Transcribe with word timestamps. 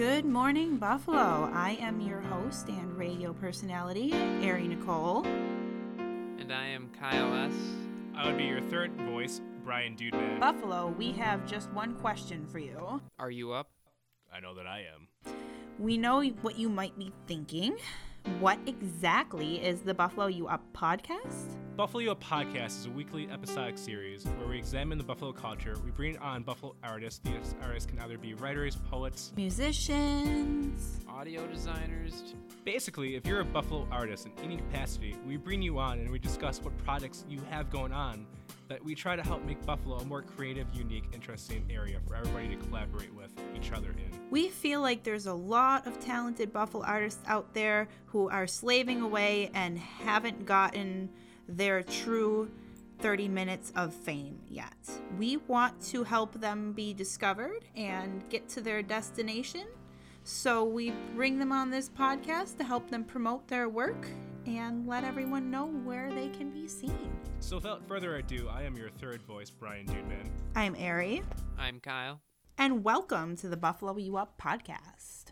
Good 0.00 0.24
morning, 0.24 0.78
Buffalo. 0.78 1.50
I 1.52 1.76
am 1.78 2.00
your 2.00 2.22
host 2.22 2.68
and 2.68 2.96
radio 2.96 3.34
personality, 3.34 4.14
Ari 4.42 4.66
Nicole. 4.66 5.26
And 5.26 6.50
I 6.50 6.68
am 6.68 6.88
Kyle 6.98 7.34
S. 7.34 7.52
I 8.16 8.24
would 8.24 8.38
be 8.38 8.44
your 8.44 8.62
third 8.62 8.92
voice, 8.92 9.42
Brian 9.62 9.96
Dudeman. 9.96 10.40
Buffalo, 10.40 10.94
we 10.96 11.12
have 11.12 11.46
just 11.46 11.70
one 11.72 11.96
question 11.96 12.46
for 12.46 12.58
you. 12.58 13.02
Are 13.18 13.30
you 13.30 13.52
up? 13.52 13.68
I 14.34 14.40
know 14.40 14.54
that 14.54 14.66
I 14.66 14.86
am. 14.94 15.34
We 15.78 15.98
know 15.98 16.22
what 16.40 16.58
you 16.58 16.70
might 16.70 16.98
be 16.98 17.12
thinking. 17.26 17.76
What 18.38 18.58
exactly 18.66 19.56
is 19.64 19.80
the 19.80 19.94
Buffalo 19.94 20.26
You 20.26 20.46
Up 20.46 20.62
podcast? 20.72 21.56
Buffalo 21.76 22.02
You 22.02 22.10
Up 22.10 22.22
podcast 22.22 22.80
is 22.80 22.86
a 22.86 22.90
weekly 22.90 23.28
episodic 23.30 23.78
series 23.78 24.24
where 24.38 24.48
we 24.48 24.58
examine 24.58 24.98
the 24.98 25.04
Buffalo 25.04 25.32
culture. 25.32 25.76
We 25.84 25.90
bring 25.90 26.18
on 26.18 26.42
Buffalo 26.42 26.74
artists. 26.82 27.20
These 27.24 27.54
artists 27.62 27.90
can 27.90 27.98
either 28.00 28.18
be 28.18 28.34
writers, 28.34 28.76
poets, 28.90 29.32
Musicians. 29.36 31.00
Audio 31.08 31.46
designers? 31.46 32.34
Basically, 32.64 33.14
if 33.14 33.26
you're 33.26 33.40
a 33.40 33.44
Buffalo 33.44 33.86
artist 33.90 34.26
in 34.26 34.32
any 34.44 34.56
capacity, 34.56 35.16
we 35.26 35.36
bring 35.36 35.62
you 35.62 35.78
on 35.78 35.98
and 35.98 36.10
we 36.10 36.18
discuss 36.18 36.60
what 36.62 36.76
projects 36.84 37.24
you 37.28 37.40
have 37.50 37.70
going 37.70 37.92
on 37.92 38.26
that 38.68 38.84
we 38.84 38.94
try 38.94 39.16
to 39.16 39.22
help 39.22 39.44
make 39.44 39.64
Buffalo 39.66 39.96
a 39.98 40.04
more 40.04 40.22
creative, 40.22 40.66
unique, 40.72 41.04
interesting 41.12 41.64
area 41.70 41.98
for 42.06 42.16
everybody 42.16 42.48
to 42.48 42.56
collaborate 42.56 43.12
with 43.14 43.30
each 43.56 43.72
other 43.72 43.90
in. 43.90 44.20
We 44.30 44.48
feel 44.48 44.80
like 44.80 45.02
there's 45.02 45.26
a 45.26 45.34
lot 45.34 45.86
of 45.86 45.98
talented 46.00 46.52
Buffalo 46.52 46.84
artists 46.84 47.22
out 47.26 47.52
there 47.54 47.88
who 48.06 48.28
are 48.28 48.46
slaving 48.46 49.00
away 49.00 49.50
and 49.54 49.78
haven't 49.78 50.46
gotten 50.46 51.10
their 51.48 51.82
true 51.82 52.50
30 53.00 53.28
minutes 53.28 53.72
of 53.76 53.94
fame 53.94 54.38
yet. 54.48 54.76
We 55.18 55.38
want 55.38 55.80
to 55.86 56.04
help 56.04 56.34
them 56.34 56.72
be 56.72 56.92
discovered 56.92 57.64
and 57.74 58.28
get 58.28 58.48
to 58.50 58.60
their 58.60 58.82
destination. 58.82 59.66
So 60.24 60.64
we 60.64 60.92
bring 61.14 61.38
them 61.38 61.50
on 61.50 61.70
this 61.70 61.88
podcast 61.88 62.58
to 62.58 62.64
help 62.64 62.90
them 62.90 63.04
promote 63.04 63.48
their 63.48 63.68
work 63.68 64.06
and 64.46 64.86
let 64.86 65.04
everyone 65.04 65.50
know 65.50 65.66
where 65.66 66.10
they 66.12 66.28
can 66.28 66.50
be 66.50 66.66
seen. 66.66 67.10
So 67.40 67.56
without 67.56 67.86
further 67.86 68.16
ado, 68.16 68.48
I 68.50 68.62
am 68.62 68.76
your 68.76 68.90
third 68.90 69.22
voice, 69.22 69.50
Brian 69.50 69.86
Dudeman. 69.86 70.28
I'm 70.56 70.74
Ari, 70.76 71.22
I'm 71.58 71.80
Kyle. 71.80 72.20
and 72.58 72.84
welcome 72.84 73.36
to 73.36 73.48
the 73.48 73.56
Buffalo 73.56 73.96
You 73.96 74.16
Up 74.16 74.40
podcast. 74.40 75.26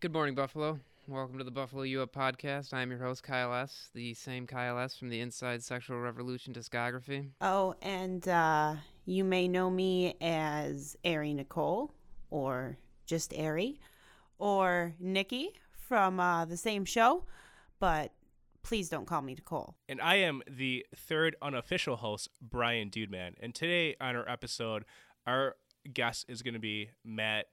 Good 0.00 0.12
morning, 0.12 0.34
Buffalo. 0.34 0.78
Welcome 1.06 1.38
to 1.38 1.44
the 1.44 1.50
Buffalo 1.50 1.82
U 1.84 2.02
Up 2.02 2.12
podcast. 2.12 2.74
I'm 2.74 2.90
your 2.90 3.00
host, 3.00 3.22
Kyle 3.22 3.54
S., 3.54 3.88
the 3.94 4.12
same 4.14 4.46
Kyle 4.46 4.78
S. 4.78 4.94
from 4.96 5.08
the 5.08 5.20
Inside 5.20 5.62
Sexual 5.62 5.98
Revolution 6.00 6.52
discography. 6.52 7.30
Oh, 7.40 7.74
and 7.80 8.26
uh, 8.28 8.74
you 9.06 9.24
may 9.24 9.48
know 9.48 9.70
me 9.70 10.16
as 10.20 10.96
Ari 11.04 11.32
Nicole, 11.34 11.92
or 12.30 12.76
just 13.06 13.32
Ari, 13.34 13.80
or 14.38 14.94
Nikki 15.00 15.52
from 15.88 16.20
uh, 16.20 16.44
the 16.44 16.58
same 16.58 16.84
show, 16.84 17.24
but 17.80 18.12
please 18.62 18.88
don't 18.88 19.06
call 19.06 19.22
me 19.22 19.34
Nicole. 19.34 19.76
And 19.88 20.00
I 20.00 20.16
am 20.16 20.42
the 20.48 20.84
third 20.94 21.36
unofficial 21.40 21.96
host, 21.96 22.28
Brian 22.40 22.90
Dudeman. 22.90 23.34
And 23.40 23.54
today 23.54 23.96
on 24.00 24.16
our 24.16 24.28
episode, 24.28 24.84
our 25.26 25.56
guest 25.92 26.26
is 26.28 26.42
going 26.42 26.54
to 26.54 26.60
be 26.60 26.90
Matt 27.04 27.46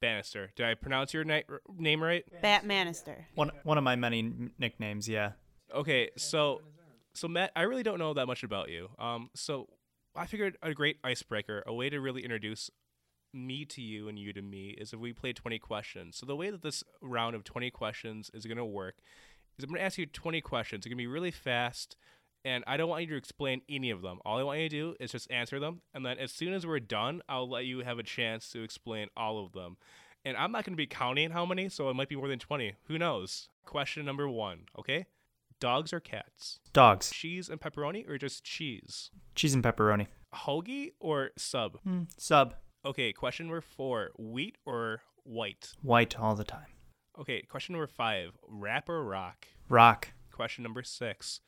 Bannister. 0.00 0.50
Did 0.56 0.66
I 0.66 0.74
pronounce 0.74 1.14
your 1.14 1.24
ni- 1.24 1.44
name 1.76 2.02
right? 2.02 2.24
Batmanister. 2.42 3.24
One 3.34 3.50
one 3.64 3.78
of 3.78 3.84
my 3.84 3.96
many 3.96 4.20
n- 4.20 4.50
nicknames, 4.58 5.08
yeah. 5.08 5.32
Okay, 5.74 6.10
so 6.16 6.62
so 7.14 7.28
Matt, 7.28 7.52
I 7.54 7.62
really 7.62 7.82
don't 7.82 7.98
know 7.98 8.14
that 8.14 8.26
much 8.26 8.42
about 8.42 8.70
you. 8.70 8.88
Um, 8.98 9.30
so 9.34 9.68
I 10.16 10.26
figured 10.26 10.56
a 10.62 10.74
great 10.74 10.98
icebreaker, 11.04 11.62
a 11.66 11.74
way 11.74 11.90
to 11.90 12.00
really 12.00 12.22
introduce 12.24 12.70
me 13.32 13.64
to 13.64 13.80
you 13.80 14.08
and 14.08 14.18
you 14.18 14.32
to 14.32 14.42
me, 14.42 14.70
is 14.70 14.92
if 14.92 14.98
we 14.98 15.12
play 15.12 15.32
20 15.32 15.58
questions. 15.58 16.16
So 16.16 16.26
the 16.26 16.34
way 16.34 16.50
that 16.50 16.62
this 16.62 16.82
round 17.00 17.36
of 17.36 17.44
20 17.44 17.70
questions 17.70 18.30
is 18.34 18.46
going 18.46 18.58
to 18.58 18.64
work 18.64 18.96
is 19.60 19.64
I'm 19.64 19.70
going 19.70 19.80
to 19.80 19.84
ask 19.84 19.98
you 19.98 20.06
20 20.06 20.40
questions. 20.40 20.80
It's 20.80 20.86
going 20.86 20.96
to 20.96 21.02
be 21.02 21.06
really 21.06 21.30
fast, 21.30 21.96
and 22.44 22.64
I 22.66 22.76
don't 22.76 22.88
want 22.88 23.02
you 23.02 23.08
to 23.10 23.16
explain 23.16 23.62
any 23.68 23.90
of 23.90 24.02
them. 24.02 24.18
All 24.24 24.38
I 24.38 24.42
want 24.42 24.60
you 24.60 24.68
to 24.68 24.74
do 24.76 24.94
is 25.00 25.12
just 25.12 25.30
answer 25.30 25.60
them, 25.60 25.82
and 25.94 26.04
then 26.04 26.18
as 26.18 26.32
soon 26.32 26.52
as 26.52 26.66
we're 26.66 26.80
done, 26.80 27.22
I'll 27.28 27.48
let 27.48 27.66
you 27.66 27.80
have 27.80 27.98
a 27.98 28.02
chance 28.02 28.48
to 28.50 28.62
explain 28.62 29.08
all 29.16 29.44
of 29.44 29.52
them. 29.52 29.76
And 30.24 30.36
I'm 30.36 30.52
not 30.52 30.64
going 30.64 30.72
to 30.74 30.76
be 30.76 30.86
counting 30.86 31.30
how 31.30 31.46
many, 31.46 31.68
so 31.68 31.88
it 31.88 31.94
might 31.94 32.08
be 32.08 32.16
more 32.16 32.28
than 32.28 32.38
20. 32.38 32.74
Who 32.88 32.98
knows? 32.98 33.48
Question 33.64 34.04
number 34.04 34.28
one, 34.28 34.64
okay? 34.78 35.06
Dogs 35.60 35.92
or 35.92 36.00
cats? 36.00 36.58
Dogs, 36.72 37.10
Cheese 37.10 37.48
and 37.48 37.60
pepperoni 37.60 38.08
or 38.08 38.16
just 38.18 38.44
cheese? 38.44 39.10
cheese 39.34 39.54
and 39.54 39.62
pepperoni. 39.64 40.06
Hoagie 40.34 40.92
or 41.00 41.30
sub? 41.36 41.78
Mm, 41.86 42.06
sub, 42.18 42.54
Okay, 42.84 43.12
question 43.12 43.46
number 43.46 43.60
four 43.60 44.10
wheat 44.18 44.56
or 44.64 45.02
white? 45.24 45.72
white 45.82 46.18
all 46.18 46.34
the 46.34 46.44
time. 46.44 46.68
Okay, 47.18 47.42
question 47.42 47.74
number 47.74 47.86
five 47.86 48.32
rap 48.48 48.88
or 48.88 49.04
rock? 49.04 49.46
Rock, 49.68 50.12
Question 50.32 50.62
number 50.62 50.82
six 50.82 51.40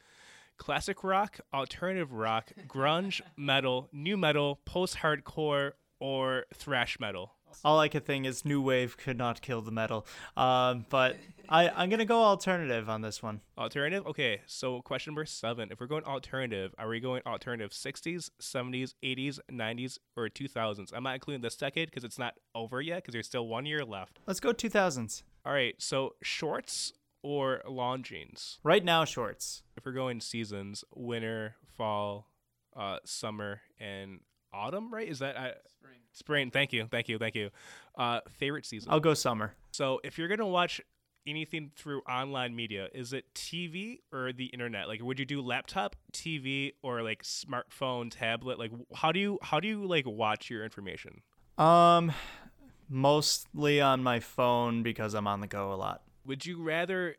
classic 0.59 1.03
rock, 1.03 1.41
alternative 1.53 2.12
rock, 2.12 2.53
grunge, 2.69 3.21
metal, 3.37 3.89
new 3.93 4.17
metal, 4.17 4.61
post 4.65 4.99
hardcore, 4.99 5.73
or 5.99 6.45
thrash 6.55 7.00
metal? 7.00 7.33
all 7.65 7.78
I 7.78 7.89
could 7.89 8.05
think 8.06 8.27
is 8.27 8.45
new 8.45 8.61
wave 8.61 8.97
could 8.97 9.19
not 9.19 9.41
kill 9.43 9.61
the 9.61 9.71
metal. 9.71 10.06
Um, 10.37 10.87
but 10.89 11.17
I 11.49 11.69
I'm 11.69 11.91
gonna 11.91 12.05
go 12.05 12.23
alternative 12.23 12.89
on 12.89 13.03
this 13.03 13.23
one. 13.23 13.41
Alternative? 13.59 14.06
Okay, 14.06 14.41
so 14.47 14.81
question 14.83 15.12
number 15.12 15.27
seven. 15.27 15.71
If 15.71 15.81
we're 15.81 15.87
going 15.87 16.05
alternative, 16.05 16.75
are 16.79 16.89
we 16.89 17.00
going 17.00 17.23
alternative 17.27 17.73
60s, 17.73 18.31
70s, 18.41 18.94
80s, 19.03 19.39
90s, 19.50 19.99
or 20.17 20.29
2000s? 20.29 20.93
I'm 20.94 21.03
not 21.03 21.15
including 21.15 21.43
this 21.43 21.56
decade 21.56 21.91
because 21.91 22.05
it's 22.05 22.19
not 22.19 22.34
over 22.55 22.81
yet 22.81 23.03
because 23.03 23.12
there's 23.12 23.27
still 23.27 23.47
one 23.47 23.67
year 23.67 23.84
left. 23.84 24.19
Let's 24.27 24.41
go 24.41 24.53
2000s. 24.53 25.23
All 25.45 25.53
right, 25.53 25.75
so 25.79 26.15
shorts 26.23 26.93
or 27.23 27.63
long 27.69 28.03
jeans? 28.03 28.59
Right 28.63 28.85
now, 28.85 29.05
shorts. 29.05 29.63
If 29.77 29.85
we're 29.85 29.93
going 29.93 30.21
seasons, 30.21 30.85
winter, 30.95 31.57
fall, 31.77 32.29
uh, 32.77 32.99
summer, 33.05 33.61
and 33.81 34.21
autumn, 34.53 34.93
right? 34.93 35.09
Is 35.09 35.19
that 35.19 35.37
uh, 35.37 35.51
Spring. 35.67 35.99
spring? 36.13 36.51
Thank 36.51 36.73
you, 36.73 36.87
thank 36.91 37.09
you, 37.09 37.19
thank 37.19 37.35
you. 37.35 37.51
Uh, 37.99 38.21
favorite 38.31 38.67
season. 38.67 38.93
I'll 38.93 39.01
go 39.01 39.15
summer. 39.15 39.55
So 39.73 40.01
if 40.05 40.17
you're 40.17 40.29
gonna 40.29 40.47
watch 40.47 40.81
anything 41.27 41.71
through 41.77 42.03
online 42.03 42.55
media, 42.55 42.89
is 42.95 43.13
it 43.13 43.25
TV 43.35 43.99
or 44.13 44.33
the 44.33 44.47
internet? 44.47 44.87
Like, 44.89 45.03
would 45.03 45.19
you 45.19 45.25
do 45.25 45.41
laptop, 45.41 45.97
TV, 46.13 46.73
or 46.83 47.03
like 47.03 47.23
smartphone, 47.25 48.11
tablet? 48.11 48.59
Like, 48.61 48.71
how 48.95 49.11
do 49.13 49.19
you 49.19 49.39
how 49.43 49.59
do 49.59 49.67
you 49.69 49.85
like 49.87 50.07
watch 50.07 50.51
your 50.51 50.65
information? 50.65 51.23
Um, 51.59 52.13
mostly 52.93 53.81
on 53.81 54.03
my 54.03 54.21
phone 54.21 54.83
because 54.83 55.15
I'm 55.15 55.27
on 55.27 55.41
the 55.41 55.47
go 55.47 55.73
a 55.73 55.75
lot. 55.75 56.03
Would 56.27 56.47
you 56.47 56.63
rather 56.63 57.17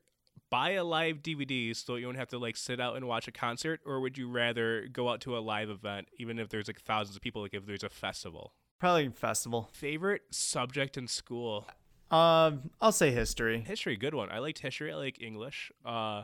buy 0.50 0.72
a 0.72 0.84
live 0.84 1.18
DVD 1.24 1.76
so 1.76 1.96
you 1.96 2.06
don't 2.06 2.16
have 2.16 2.30
to 2.30 2.38
like 2.38 2.56
sit 2.56 2.80
out 2.80 2.96
and 2.96 3.08
watch 3.08 3.28
a 3.28 3.32
concert, 3.32 3.82
or 3.86 4.00
would 4.00 4.18
you 4.18 4.30
rather 4.30 4.88
go 4.94 5.10
out 5.10 5.20
to 5.22 5.36
a 5.36 5.40
live 5.40 5.70
event, 5.70 6.08
even 6.20 6.38
if 6.38 6.50
there's 6.50 6.68
like 6.68 6.80
thousands 6.80 7.16
of 7.16 7.22
people, 7.22 7.42
like 7.42 7.56
if 7.56 7.66
there's 7.66 7.84
a 7.84 7.90
festival? 7.90 8.54
Probably 8.80 9.10
festival. 9.10 9.70
Favorite 9.74 10.22
subject 10.30 10.96
in 10.96 11.08
school? 11.08 11.66
Um, 12.12 12.70
I'll 12.80 12.92
say 12.92 13.12
history. 13.12 13.62
History, 13.62 13.98
good 13.98 14.14
one. 14.14 14.30
I 14.30 14.38
liked 14.38 14.60
history. 14.60 14.92
I 14.92 14.96
like 14.96 15.20
English. 15.20 15.72
Uh, 15.84 16.24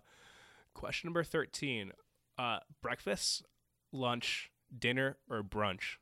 question 0.75 1.07
number 1.07 1.23
thirteen: 1.23 1.91
uh, 2.37 2.59
breakfast, 2.83 3.43
lunch, 3.91 4.51
dinner, 4.77 5.17
or 5.27 5.41
brunch? 5.41 5.97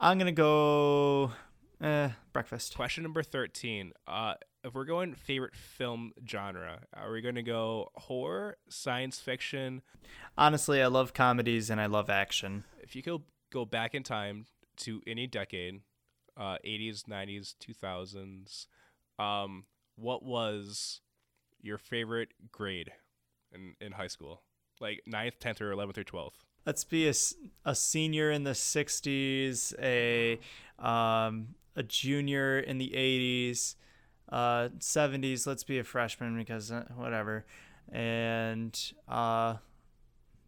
I'm 0.00 0.16
gonna 0.16 0.32
go 0.32 1.32
eh, 1.80 2.10
breakfast. 2.32 2.76
Question 2.76 3.02
number 3.02 3.22
thirteen: 3.22 3.92
uh, 4.06 4.34
If 4.64 4.74
we're 4.74 4.84
going 4.84 5.14
favorite 5.14 5.56
film 5.56 6.12
genre, 6.28 6.80
are 6.94 7.12
we 7.12 7.20
going 7.20 7.34
to 7.34 7.42
go 7.42 7.90
horror, 7.94 8.56
science 8.68 9.20
fiction? 9.20 9.82
Honestly, 10.36 10.82
I 10.82 10.86
love 10.86 11.14
comedies 11.14 11.70
and 11.70 11.80
I 11.80 11.86
love 11.86 12.10
action. 12.10 12.64
If 12.82 12.96
you 12.96 13.02
could 13.02 13.22
go 13.52 13.64
back 13.64 13.94
in 13.94 14.02
time 14.02 14.46
to 14.78 15.02
any 15.06 15.26
decade, 15.26 15.80
uh, 16.36 16.56
80s, 16.64 17.04
90s, 17.04 17.54
2000s, 17.60 18.66
um, 19.22 19.64
what 19.96 20.22
was 20.22 21.00
your 21.60 21.78
favorite 21.78 22.30
grade 22.50 22.92
in, 23.52 23.74
in 23.80 23.92
high 23.92 24.06
school? 24.06 24.42
Like 24.80 25.02
9th, 25.08 25.38
10th, 25.38 25.60
or 25.60 25.72
11th 25.72 25.98
or 25.98 26.04
12th? 26.04 26.30
Let's 26.66 26.84
be 26.84 27.08
a 27.64 27.74
senior 27.74 28.30
in 28.30 28.44
the 28.44 28.52
60s, 28.52 29.74
a 29.78 30.38
um, 30.78 31.54
a 31.76 31.82
junior 31.82 32.58
in 32.58 32.78
the 32.78 32.90
80s, 32.90 33.76
uh, 34.30 34.68
70s. 34.78 35.46
Let's 35.46 35.64
be 35.64 35.78
a 35.78 35.84
freshman 35.84 36.36
because 36.36 36.70
uh, 36.70 36.84
whatever, 36.96 37.44
and 37.90 38.78
uh, 39.08 39.56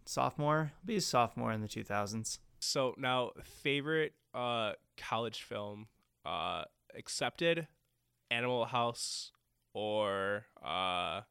sophomore. 0.04 0.72
Be 0.84 0.96
a 0.96 1.00
sophomore 1.00 1.52
in 1.52 1.60
the 1.60 1.68
2000s. 1.68 2.38
So 2.60 2.94
now, 2.96 3.32
favorite 3.42 4.14
uh, 4.34 4.72
college 4.96 5.42
film 5.42 5.86
uh, 6.24 6.64
accepted, 6.96 7.66
Animal 8.30 8.66
House, 8.66 9.32
or 9.74 10.46
uh, 10.64 11.22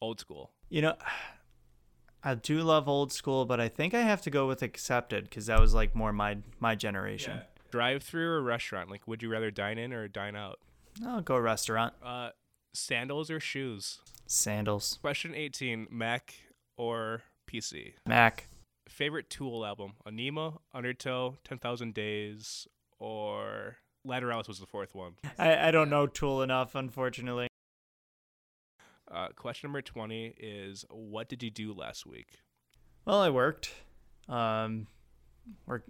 Old 0.00 0.20
School? 0.20 0.52
You 0.68 0.82
know, 0.82 0.96
I 2.24 2.36
do 2.36 2.62
love 2.62 2.88
old 2.88 3.12
school, 3.12 3.44
but 3.44 3.60
I 3.60 3.68
think 3.68 3.94
I 3.94 4.02
have 4.02 4.22
to 4.22 4.30
go 4.30 4.46
with 4.46 4.62
accepted 4.62 5.24
because 5.24 5.46
that 5.46 5.60
was 5.60 5.74
like 5.74 5.96
more 5.96 6.12
my 6.12 6.38
my 6.60 6.76
generation. 6.76 7.40
Drive 7.72 8.02
through 8.02 8.28
or 8.28 8.42
restaurant? 8.42 8.90
Like, 8.90 9.08
would 9.08 9.22
you 9.22 9.30
rather 9.30 9.50
dine 9.50 9.78
in 9.78 9.92
or 9.94 10.06
dine 10.06 10.36
out? 10.36 10.60
I'll 11.04 11.22
go 11.22 11.38
restaurant. 11.38 11.94
Uh, 12.04 12.30
sandals 12.74 13.30
or 13.30 13.40
shoes? 13.40 13.98
Sandals. 14.26 14.98
Question 15.00 15.34
18 15.34 15.88
Mac 15.90 16.34
or 16.76 17.22
PC? 17.50 17.94
Mac. 18.06 18.46
Favorite 18.88 19.30
Tool 19.30 19.64
album? 19.64 19.94
Ænima, 20.06 20.58
Undertow, 20.74 21.36
10,000 21.44 21.94
Days, 21.94 22.68
or 22.98 23.78
Lateralus 24.06 24.48
was 24.48 24.60
the 24.60 24.66
fourth 24.66 24.94
one. 24.94 25.14
I, 25.38 25.68
I 25.68 25.70
don't 25.70 25.88
know 25.88 26.06
Tool 26.06 26.42
enough, 26.42 26.74
unfortunately. 26.74 27.48
Uh, 29.10 29.28
question 29.34 29.68
number 29.68 29.80
20 29.80 30.34
is 30.38 30.84
What 30.90 31.28
did 31.30 31.42
you 31.42 31.50
do 31.50 31.72
last 31.72 32.04
week? 32.04 32.40
Well, 33.06 33.20
I 33.20 33.30
worked. 33.30 33.72
Um, 34.28 34.88
work. 35.66 35.84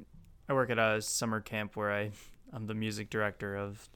I 0.53 0.55
work 0.55 0.71
at 0.71 0.79
a 0.79 1.03
summer 1.03 1.41
camp 1.41 1.77
where 1.77 1.93
I, 1.93 2.11
I'm 2.53 2.67
the 2.67 2.75
music 2.75 3.11
director 3.11 3.57
of, 3.57 3.89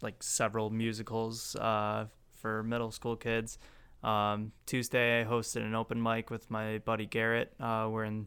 like 0.00 0.22
several 0.22 0.70
musicals. 0.70 1.56
Uh, 1.56 2.06
for 2.38 2.62
middle 2.62 2.90
school 2.90 3.16
kids. 3.16 3.58
Um, 4.02 4.52
Tuesday, 4.66 5.20
I 5.20 5.24
hosted 5.24 5.62
an 5.62 5.74
open 5.74 6.02
mic 6.02 6.30
with 6.30 6.50
my 6.50 6.78
buddy 6.78 7.06
Garrett. 7.06 7.52
Uh, 7.60 7.88
we're 7.90 8.04
in 8.04 8.26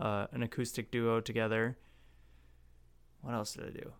uh, 0.00 0.26
an 0.32 0.42
acoustic 0.42 0.90
duo 0.90 1.20
together. 1.20 1.76
What 3.20 3.34
else 3.34 3.52
did 3.52 3.66
I 3.66 3.70
do? 3.70 3.92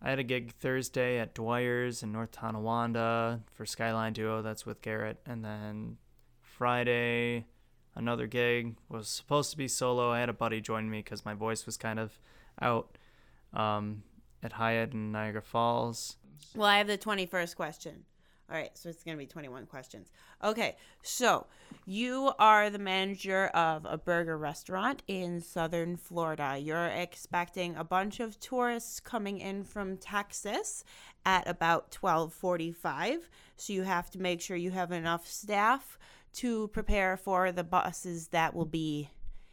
I 0.00 0.10
had 0.10 0.18
a 0.18 0.24
gig 0.24 0.52
Thursday 0.54 1.18
at 1.18 1.34
Dwyer's 1.34 2.02
in 2.02 2.12
North 2.12 2.32
Tonawanda 2.32 3.40
for 3.52 3.64
Skyline 3.64 4.12
Duo. 4.12 4.42
That's 4.42 4.66
with 4.66 4.82
Garrett. 4.82 5.18
And 5.26 5.44
then 5.44 5.96
Friday, 6.40 7.46
another 7.94 8.26
gig 8.26 8.76
was 8.88 9.08
supposed 9.08 9.50
to 9.52 9.56
be 9.56 9.68
solo. 9.68 10.10
I 10.10 10.20
had 10.20 10.28
a 10.28 10.34
buddy 10.34 10.60
join 10.60 10.90
me 10.90 10.98
because 10.98 11.24
my 11.24 11.34
voice 11.34 11.66
was 11.66 11.76
kind 11.76 11.98
of 11.98 12.18
out 12.60 12.98
um, 13.52 14.02
at 14.42 14.52
Hyatt 14.52 14.92
in 14.92 15.12
Niagara 15.12 15.42
Falls. 15.42 16.16
Well, 16.54 16.68
I 16.68 16.78
have 16.78 16.86
the 16.86 16.98
21st 16.98 17.56
question. 17.56 18.04
All 18.50 18.56
right, 18.56 18.76
so 18.76 18.90
it's 18.90 19.02
going 19.02 19.16
to 19.16 19.18
be 19.18 19.26
21 19.26 19.64
questions. 19.66 20.12
Okay, 20.42 20.76
so 21.02 21.46
you 21.86 22.32
are 22.38 22.68
the 22.68 22.78
manager 22.78 23.46
of 23.46 23.86
a 23.88 23.96
burger 23.96 24.36
restaurant 24.36 25.02
in 25.08 25.40
southern 25.40 25.96
Florida. 25.96 26.58
You're 26.58 26.86
expecting 26.88 27.74
a 27.74 27.84
bunch 27.84 28.20
of 28.20 28.38
tourists 28.40 29.00
coming 29.00 29.38
in 29.38 29.64
from 29.64 29.96
Texas 29.96 30.84
at 31.24 31.48
about 31.48 31.90
12:45, 31.90 33.30
so 33.56 33.72
you 33.72 33.82
have 33.84 34.10
to 34.10 34.20
make 34.20 34.42
sure 34.42 34.58
you 34.58 34.72
have 34.72 34.92
enough 34.92 35.26
staff 35.26 35.98
to 36.34 36.68
prepare 36.68 37.16
for 37.16 37.52
the 37.52 37.64
buses 37.64 38.28
that 38.28 38.54
will 38.54 38.64
be 38.64 39.10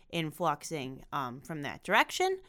influxing 0.09 1.03
um, 1.13 1.41
from 1.41 1.61
that 1.61 1.83
direction. 1.83 2.39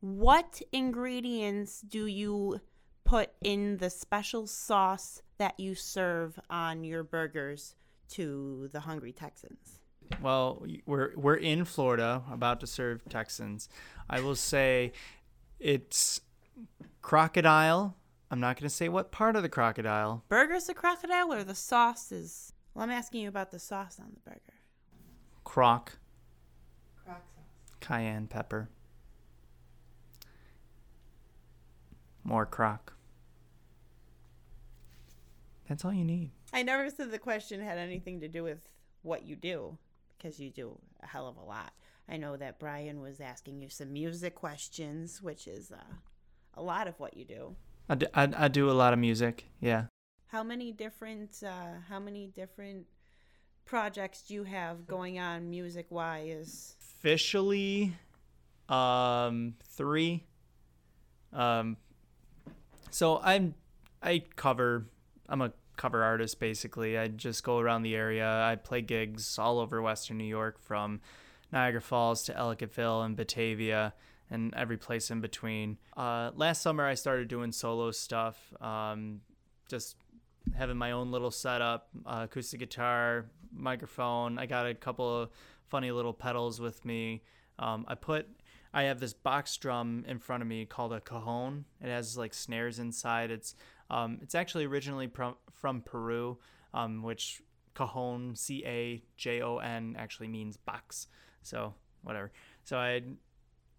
What 0.00 0.62
ingredients 0.72 1.82
do 1.82 2.06
you 2.06 2.60
put 3.04 3.30
in 3.42 3.78
the 3.78 3.90
special 3.90 4.46
sauce 4.46 5.20
that 5.38 5.58
you 5.58 5.74
serve 5.74 6.38
on 6.48 6.84
your 6.84 7.02
burgers 7.02 7.74
to 8.10 8.70
the 8.72 8.80
hungry 8.80 9.12
Texans? 9.12 9.80
Well, 10.22 10.64
we're 10.86 11.12
we're 11.16 11.36
in 11.36 11.64
Florida, 11.64 12.22
about 12.30 12.60
to 12.60 12.66
serve 12.66 13.02
Texans. 13.08 13.68
I 14.08 14.20
will 14.20 14.34
say 14.34 14.92
it's 15.60 16.20
crocodile. 17.02 17.96
I'm 18.30 18.40
not 18.40 18.56
going 18.56 18.68
to 18.68 18.74
say 18.74 18.88
what 18.88 19.12
part 19.12 19.36
of 19.36 19.42
the 19.42 19.48
crocodile. 19.48 20.24
Burgers 20.28 20.66
the 20.66 20.74
crocodile 20.74 21.32
or 21.32 21.44
the 21.44 21.54
sauce 21.54 22.12
is 22.12 22.52
Well, 22.74 22.84
I'm 22.84 22.90
asking 22.90 23.22
you 23.22 23.28
about 23.28 23.50
the 23.50 23.58
sauce 23.58 23.98
on 24.00 24.12
the 24.14 24.20
burger. 24.20 24.40
Croc. 25.44 25.98
Croc 27.04 27.22
sauce. 27.34 27.76
Cayenne 27.80 28.26
pepper. 28.26 28.68
More 32.22 32.46
croc. 32.46 32.92
That's 35.68 35.84
all 35.84 35.92
you 35.92 36.04
need. 36.04 36.30
I 36.52 36.62
never 36.62 36.90
said 36.90 37.10
the 37.10 37.18
question 37.18 37.60
had 37.60 37.78
anything 37.78 38.20
to 38.20 38.28
do 38.28 38.42
with 38.42 38.58
what 39.02 39.24
you 39.24 39.36
do 39.36 39.78
because 40.16 40.38
you 40.38 40.50
do 40.50 40.78
a 41.02 41.06
hell 41.06 41.28
of 41.28 41.36
a 41.36 41.44
lot. 41.44 41.72
I 42.08 42.16
know 42.16 42.36
that 42.36 42.58
Brian 42.58 43.00
was 43.00 43.20
asking 43.20 43.60
you 43.60 43.68
some 43.68 43.92
music 43.92 44.34
questions, 44.34 45.22
which 45.22 45.46
is 45.46 45.70
uh, 45.70 45.76
a 46.54 46.62
lot 46.62 46.88
of 46.88 46.98
what 46.98 47.16
you 47.16 47.24
do. 47.24 47.54
I 47.88 47.94
do, 47.94 48.06
I, 48.14 48.28
I 48.36 48.48
do 48.48 48.68
a 48.68 48.72
lot 48.72 48.92
of 48.92 48.98
music. 48.98 49.46
Yeah. 49.60 49.84
How 50.30 50.44
many 50.44 50.70
different 50.70 51.42
uh, 51.44 51.80
how 51.88 51.98
many 51.98 52.28
different 52.28 52.86
projects 53.64 54.22
do 54.22 54.34
you 54.34 54.44
have 54.44 54.86
going 54.86 55.18
on 55.18 55.50
music 55.50 55.86
wise? 55.90 56.76
Officially, 56.98 57.92
um, 58.68 59.54
three. 59.64 60.24
Um, 61.32 61.76
so 62.90 63.20
I'm 63.22 63.54
I 64.02 64.22
cover. 64.36 64.86
I'm 65.28 65.42
a 65.42 65.52
cover 65.76 66.04
artist 66.04 66.38
basically. 66.38 66.96
I 66.96 67.08
just 67.08 67.42
go 67.42 67.58
around 67.58 67.82
the 67.82 67.96
area. 67.96 68.28
I 68.28 68.54
play 68.54 68.82
gigs 68.82 69.36
all 69.36 69.58
over 69.58 69.82
Western 69.82 70.18
New 70.18 70.24
York 70.24 70.60
from 70.60 71.00
Niagara 71.52 71.80
Falls 71.80 72.22
to 72.24 72.34
Ellicottville 72.34 73.04
and 73.04 73.16
Batavia 73.16 73.94
and 74.30 74.54
every 74.54 74.76
place 74.76 75.10
in 75.10 75.20
between. 75.20 75.78
Uh, 75.96 76.30
last 76.36 76.62
summer, 76.62 76.86
I 76.86 76.94
started 76.94 77.26
doing 77.26 77.50
solo 77.50 77.90
stuff, 77.90 78.36
um, 78.60 79.22
just 79.68 79.96
having 80.54 80.76
my 80.76 80.92
own 80.92 81.10
little 81.10 81.30
setup, 81.30 81.88
uh, 82.06 82.26
acoustic 82.30 82.60
guitar, 82.60 83.26
microphone. 83.52 84.38
I 84.38 84.46
got 84.46 84.66
a 84.66 84.74
couple 84.74 85.22
of 85.22 85.30
funny 85.68 85.90
little 85.90 86.12
pedals 86.12 86.60
with 86.60 86.84
me. 86.84 87.22
Um, 87.58 87.84
I 87.88 87.94
put 87.94 88.26
I 88.72 88.84
have 88.84 89.00
this 89.00 89.12
box 89.12 89.56
drum 89.56 90.04
in 90.06 90.18
front 90.18 90.42
of 90.42 90.48
me 90.48 90.64
called 90.64 90.92
a 90.92 91.00
cajon. 91.00 91.64
It 91.80 91.88
has 91.88 92.16
like 92.16 92.34
snares 92.34 92.78
inside. 92.78 93.30
It's 93.30 93.54
um, 93.90 94.18
it's 94.22 94.34
actually 94.34 94.64
originally 94.64 95.08
from 95.08 95.36
from 95.52 95.82
Peru, 95.82 96.38
um, 96.72 97.02
which 97.02 97.42
cajon 97.74 98.34
C 98.36 98.64
A 98.64 99.02
J 99.16 99.42
O 99.42 99.58
N 99.58 99.96
actually 99.98 100.28
means 100.28 100.56
box. 100.56 101.08
So 101.42 101.74
whatever. 102.02 102.32
So 102.64 102.78
I 102.78 103.02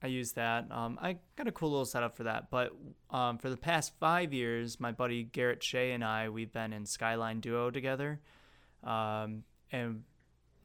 I 0.03 0.07
use 0.07 0.31
that. 0.33 0.65
Um, 0.71 0.97
I 1.01 1.17
got 1.35 1.47
a 1.47 1.51
cool 1.51 1.69
little 1.69 1.85
setup 1.85 2.17
for 2.17 2.23
that. 2.23 2.49
But 2.49 2.71
um, 3.11 3.37
for 3.37 3.49
the 3.49 3.57
past 3.57 3.93
five 3.99 4.33
years, 4.33 4.79
my 4.79 4.91
buddy 4.91 5.23
Garrett 5.23 5.63
Shea 5.63 5.91
and 5.91 6.03
I 6.03 6.29
we've 6.29 6.51
been 6.51 6.73
in 6.73 6.85
Skyline 6.85 7.39
Duo 7.39 7.69
together, 7.69 8.19
um, 8.83 9.43
and 9.71 10.03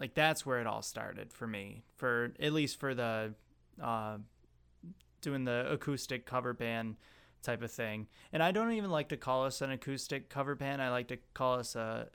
like 0.01 0.15
that's 0.15 0.47
where 0.47 0.61
it 0.61 0.67
all 0.67 0.83
started 0.83 1.33
for 1.33 1.47
me. 1.47 1.83
For 1.97 2.33
at 2.41 2.53
least 2.53 2.81
for 2.81 2.95
the 2.95 3.35
uh, 3.83 4.19
doing 5.21 5.45
the 5.45 5.71
acoustic 5.71 6.25
cover 6.25 6.55
band 6.55 6.97
type 7.43 7.63
of 7.63 7.71
thing. 7.71 8.07
And 8.33 8.43
I 8.43 8.53
don't 8.53 8.73
even 8.73 8.91
like 8.91 9.09
to 9.11 9.17
call 9.17 9.45
us 9.45 9.61
an 9.61 9.71
acoustic 9.71 10.31
cover 10.31 10.55
band. 10.55 10.81
I 10.81 10.91
like 10.91 11.09
to 11.09 11.19
call 11.35 11.59
us 11.59 11.77
a 11.77 12.09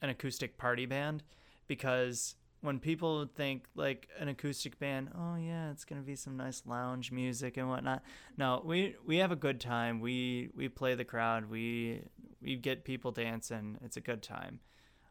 an 0.00 0.10
acoustic 0.10 0.58
party 0.58 0.86
band 0.86 1.22
because 1.66 2.36
when 2.64 2.78
people 2.78 3.26
think 3.26 3.66
like 3.74 4.08
an 4.18 4.28
acoustic 4.28 4.78
band, 4.78 5.10
oh 5.14 5.36
yeah, 5.36 5.70
it's 5.70 5.84
gonna 5.84 6.00
be 6.00 6.16
some 6.16 6.38
nice 6.38 6.62
lounge 6.64 7.12
music 7.12 7.58
and 7.58 7.68
whatnot. 7.68 8.02
No, 8.38 8.62
we 8.64 8.96
we 9.06 9.18
have 9.18 9.30
a 9.30 9.36
good 9.36 9.60
time. 9.60 10.00
We 10.00 10.48
we 10.56 10.70
play 10.70 10.94
the 10.94 11.04
crowd. 11.04 11.50
We 11.50 12.04
we 12.40 12.56
get 12.56 12.84
people 12.84 13.12
dancing. 13.12 13.76
It's 13.84 13.98
a 13.98 14.00
good 14.00 14.22
time. 14.22 14.60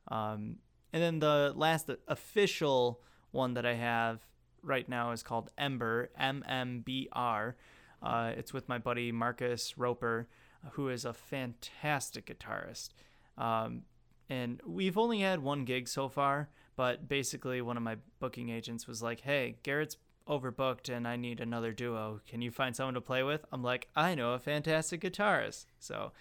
Um, 0.08 0.58
and 0.92 1.04
then 1.04 1.20
the 1.20 1.54
last 1.56 1.92
official 2.08 3.02
one 3.30 3.54
that 3.54 3.68
I 3.68 3.76
have 3.76 4.22
right 4.64 4.90
now 4.90 5.12
is 5.12 5.22
called 5.22 5.52
Ember, 5.56 6.10
M 6.18 6.44
M 6.48 6.82
B 6.84 7.08
R. 7.14 7.56
Uh, 8.02 8.32
it's 8.36 8.52
with 8.52 8.68
my 8.68 8.80
buddy 8.80 9.12
Marcus 9.12 9.78
Roper, 9.78 10.28
who 10.72 10.90
is 10.90 11.06
a 11.06 11.14
fantastic 11.14 12.26
guitarist. 12.26 12.90
Um, 13.38 13.84
and 14.28 14.60
we've 14.66 14.98
only 14.98 15.20
had 15.20 15.44
one 15.44 15.66
gig 15.66 15.88
so 15.88 16.10
far, 16.10 16.50
but 16.76 17.08
basically, 17.08 17.62
one 17.62 17.78
of 17.78 17.84
my 17.84 17.98
booking 18.20 18.50
agents 18.50 18.88
was 18.88 19.02
like, 19.02 19.22
Hey, 19.22 19.58
Garrett's 19.64 19.98
overbooked 20.28 20.90
and 20.90 21.08
I 21.08 21.16
need 21.16 21.40
another 21.40 21.72
duo. 21.72 22.22
Can 22.28 22.42
you 22.42 22.52
find 22.52 22.76
someone 22.76 22.94
to 22.94 23.02
play 23.02 23.24
with? 23.24 23.46
I'm 23.52 23.64
like, 23.64 23.90
I 23.96 24.16
know 24.16 24.34
a 24.34 24.40
fantastic 24.40 25.02
guitarist. 25.02 25.66
So 25.80 26.12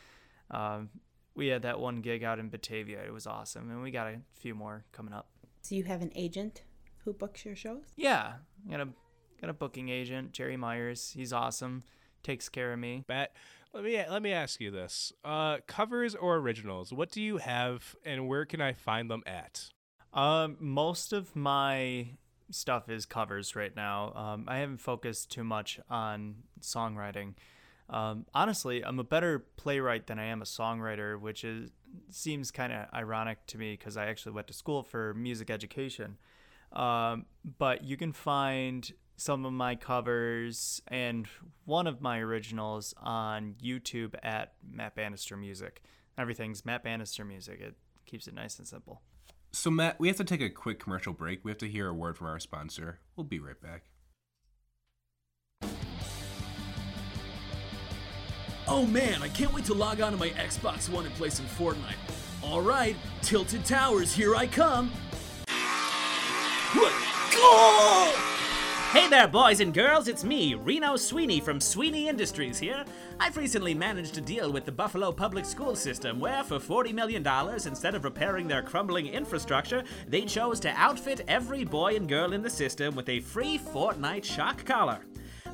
um, 0.51 0.91
we 1.35 1.49
had 1.49 1.63
that 1.63 1.79
one 1.79 2.01
gig 2.01 2.25
out 2.25 2.39
in 2.39 2.49
Batavia. 2.49 3.01
It 3.07 3.13
was 3.13 3.27
awesome. 3.27 3.71
And 3.71 3.83
we 3.83 3.91
got 3.91 4.09
a 4.09 4.19
few 4.35 4.55
more 4.55 4.85
coming 4.93 5.15
up. 5.15 5.29
So 5.63 5.75
you 5.75 5.85
have 5.85 6.03
an 6.03 6.13
agent 6.15 6.63
who 7.05 7.13
books 7.13 7.45
your 7.45 7.57
shows? 7.57 7.85
Yeah. 7.97 8.35
I 8.67 8.71
got 8.71 8.81
a 8.81 8.89
got 9.41 9.51
a 9.51 9.55
booking 9.55 9.89
agent, 9.89 10.33
Jerry 10.33 10.57
Myers. 10.57 11.13
He's 11.15 11.33
awesome. 11.33 11.85
Takes 12.23 12.49
care 12.49 12.73
of 12.73 12.79
me. 12.79 13.05
Matt, 13.09 13.33
let 13.73 13.85
me 13.85 14.01
let 14.09 14.23
me 14.23 14.33
ask 14.33 14.61
you 14.61 14.71
this: 14.71 15.13
uh, 15.25 15.59
covers 15.67 16.15
or 16.15 16.37
originals? 16.37 16.93
What 16.93 17.11
do 17.11 17.21
you 17.21 17.39
have, 17.39 17.97
and 18.05 18.29
where 18.29 18.45
can 18.45 18.61
I 18.61 18.73
find 18.73 19.11
them 19.11 19.25
at? 19.27 19.71
Um, 20.13 20.57
most 20.61 21.13
of 21.13 21.35
my 21.35 22.09
stuff 22.51 22.89
is 22.89 23.07
covers 23.07 23.57
right 23.57 23.75
now. 23.75 24.13
Um, 24.15 24.45
I 24.47 24.59
haven't 24.59 24.79
focused 24.79 25.31
too 25.31 25.45
much 25.45 25.81
on 25.89 26.37
songwriting. 26.61 27.35
Um, 27.89 28.27
honestly, 28.35 28.85
I'm 28.85 28.99
a 28.99 29.05
better 29.05 29.39
playwright 29.57 30.07
than 30.07 30.19
I 30.19 30.27
am 30.27 30.43
a 30.43 30.47
songwriter, 30.47 31.21
which 31.21 31.45
is 31.45 31.71
seems 32.11 32.51
kind 32.51 32.73
of 32.73 32.87
ironic 32.95 33.47
to 33.49 33.59
me 33.59 33.73
because 33.73 33.97
I 33.97 34.07
actually 34.07 34.33
went 34.33 34.47
to 34.49 34.55
school 34.55 34.83
for 34.83 35.13
music 35.15 35.51
education. 35.51 36.17
Um, 36.73 37.27
but 37.59 37.85
you 37.85 37.99
can 37.99 38.13
find 38.13 38.91
some 39.17 39.45
of 39.45 39.53
my 39.53 39.75
covers 39.75 40.81
and 40.89 41.29
one 41.67 41.87
of 41.87 42.01
my 42.01 42.19
originals 42.19 42.95
on 43.01 43.57
YouTube 43.63 44.15
at 44.23 44.55
Matt 44.69 44.95
Bannister 44.95 45.37
Music. 45.37 45.83
Everything's 46.17 46.65
Matt 46.65 46.83
Bannister 46.83 47.25
Music. 47.25 47.61
It 47.61 47.75
keeps 48.07 48.27
it 48.27 48.35
nice 48.35 48.59
and 48.59 48.67
simple. 48.67 49.03
So, 49.55 49.71
Matt, 49.71 50.01
we 50.01 50.09
have 50.09 50.17
to 50.17 50.25
take 50.25 50.41
a 50.41 50.49
quick 50.49 50.81
commercial 50.81 51.13
break. 51.13 51.45
We 51.45 51.51
have 51.51 51.59
to 51.59 51.69
hear 51.69 51.87
a 51.87 51.95
word 51.95 52.17
from 52.17 52.27
our 52.29 52.41
sponsor. 52.41 53.01
We'll 53.17 53.25
be 53.25 53.39
right 53.39 53.61
back. 53.61 53.85
Oh 58.69 58.87
man, 58.87 59.23
I 59.23 59.29
can't 59.29 59.53
wait 59.53 59.67
to 59.67 59.75
log 59.75 60.01
on 60.01 60.13
to 60.13 60.19
my 60.19 60.31
Xbox 60.31 60.89
One 60.89 61.05
and 61.05 61.15
play 61.17 61.29
some 61.29 61.47
Fortnite. 61.47 61.97
Alright, 62.43 62.97
Tilted 63.21 63.65
Towers, 63.65 64.15
here 64.15 64.35
I 64.35 64.47
come! 64.47 64.91
Hey 66.73 68.02
there, 69.13 69.29
boys 69.29 69.61
and 69.61 69.75
girls, 69.75 70.09
it's 70.09 70.25
me, 70.25 70.55
Reno 70.55 70.97
Sweeney 70.97 71.39
from 71.39 71.61
Sweeney 71.61 72.09
Industries 72.09 72.59
here. 72.59 72.83
I've 73.21 73.37
recently 73.37 73.75
managed 73.75 74.15
to 74.15 74.23
deal 74.23 74.51
with 74.51 74.65
the 74.65 74.73
Buffalo 74.73 75.13
public 75.13 75.45
school 75.45 75.77
system, 75.77 76.19
where 76.19 76.43
for 76.43 76.59
$40 76.59 76.95
million, 76.95 77.23
instead 77.67 77.95
of 77.95 78.05
repairing 78.05 78.49
their 78.49 78.63
crumbling 78.63 79.09
infrastructure, 79.09 79.85
they 80.09 80.23
chose 80.23 80.59
to 80.61 80.71
outfit 80.71 81.27
every 81.29 81.63
boy 81.63 81.95
and 81.97 82.09
girl 82.09 82.33
in 82.33 82.41
the 82.41 82.49
system 82.49 82.95
with 82.95 83.11
a 83.11 83.21
free 83.21 83.59
Fortnite 83.59 84.25
shock 84.25 84.65
collar. 84.65 85.01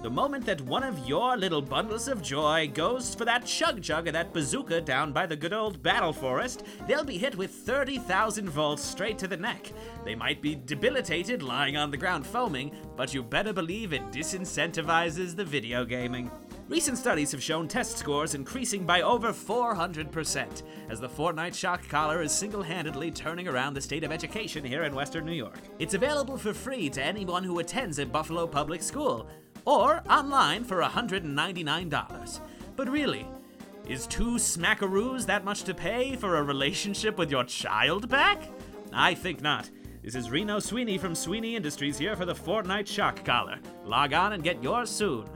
The 0.00 0.08
moment 0.08 0.46
that 0.46 0.60
one 0.60 0.84
of 0.84 1.08
your 1.08 1.36
little 1.36 1.60
bundles 1.60 2.06
of 2.06 2.22
joy 2.22 2.70
goes 2.72 3.16
for 3.16 3.24
that 3.24 3.44
chug 3.44 3.82
chug 3.82 4.06
of 4.06 4.12
that 4.12 4.32
bazooka 4.32 4.82
down 4.82 5.12
by 5.12 5.26
the 5.26 5.34
good 5.34 5.52
old 5.52 5.82
battle 5.82 6.12
forest, 6.12 6.62
they'll 6.86 7.02
be 7.02 7.18
hit 7.18 7.34
with 7.34 7.50
30,000 7.50 8.48
volts 8.48 8.84
straight 8.84 9.18
to 9.18 9.26
the 9.26 9.36
neck. 9.36 9.72
They 10.04 10.14
might 10.14 10.40
be 10.40 10.54
debilitated 10.54 11.42
lying 11.42 11.76
on 11.76 11.90
the 11.90 11.96
ground 11.96 12.24
foaming, 12.24 12.70
but 12.96 13.12
you 13.12 13.24
better 13.24 13.52
believe 13.52 13.92
it 13.92 14.12
disincentivizes 14.12 15.34
the 15.34 15.44
video 15.44 15.84
gaming. 15.84 16.30
Recent 16.68 16.98
studies 16.98 17.32
have 17.32 17.42
shown 17.42 17.66
test 17.66 17.96
scores 17.96 18.34
increasing 18.34 18.84
by 18.84 19.00
over 19.00 19.32
400% 19.32 20.62
as 20.90 21.00
the 21.00 21.08
Fortnite 21.08 21.54
Shock 21.54 21.88
Collar 21.88 22.20
is 22.20 22.30
single 22.30 22.62
handedly 22.62 23.10
turning 23.10 23.48
around 23.48 23.72
the 23.72 23.80
state 23.80 24.04
of 24.04 24.12
education 24.12 24.62
here 24.62 24.82
in 24.82 24.94
Western 24.94 25.24
New 25.24 25.32
York. 25.32 25.58
It's 25.78 25.94
available 25.94 26.36
for 26.36 26.52
free 26.52 26.90
to 26.90 27.02
anyone 27.02 27.42
who 27.42 27.58
attends 27.58 27.98
a 27.98 28.04
Buffalo 28.04 28.46
public 28.46 28.82
school 28.82 29.28
or 29.68 30.02
online 30.08 30.64
for 30.64 30.80
$199. 30.80 32.40
But 32.74 32.88
really, 32.88 33.26
is 33.86 34.06
two 34.06 34.36
smackaroos 34.36 35.26
that 35.26 35.44
much 35.44 35.64
to 35.64 35.74
pay 35.74 36.16
for 36.16 36.36
a 36.36 36.42
relationship 36.42 37.18
with 37.18 37.30
your 37.30 37.44
child 37.44 38.08
back? 38.08 38.48
I 38.94 39.12
think 39.12 39.42
not. 39.42 39.68
This 40.02 40.14
is 40.14 40.30
Reno 40.30 40.58
Sweeney 40.58 40.96
from 40.96 41.14
Sweeney 41.14 41.54
Industries 41.54 41.98
here 41.98 42.16
for 42.16 42.24
the 42.24 42.34
Fortnite 42.34 42.86
Shock 42.86 43.26
Collar. 43.26 43.58
Log 43.84 44.14
on 44.14 44.32
and 44.32 44.42
get 44.42 44.62
yours 44.62 44.88
soon. 44.88 45.28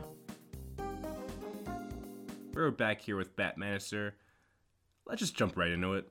We're 2.55 2.71
back 2.71 3.03
here 3.03 3.17
with 3.17 3.37
Batmanister. 3.37 4.13
Let's 5.07 5.21
just 5.21 5.37
jump 5.37 5.59
right 5.59 5.71
into 5.71 5.93
it. 5.93 6.09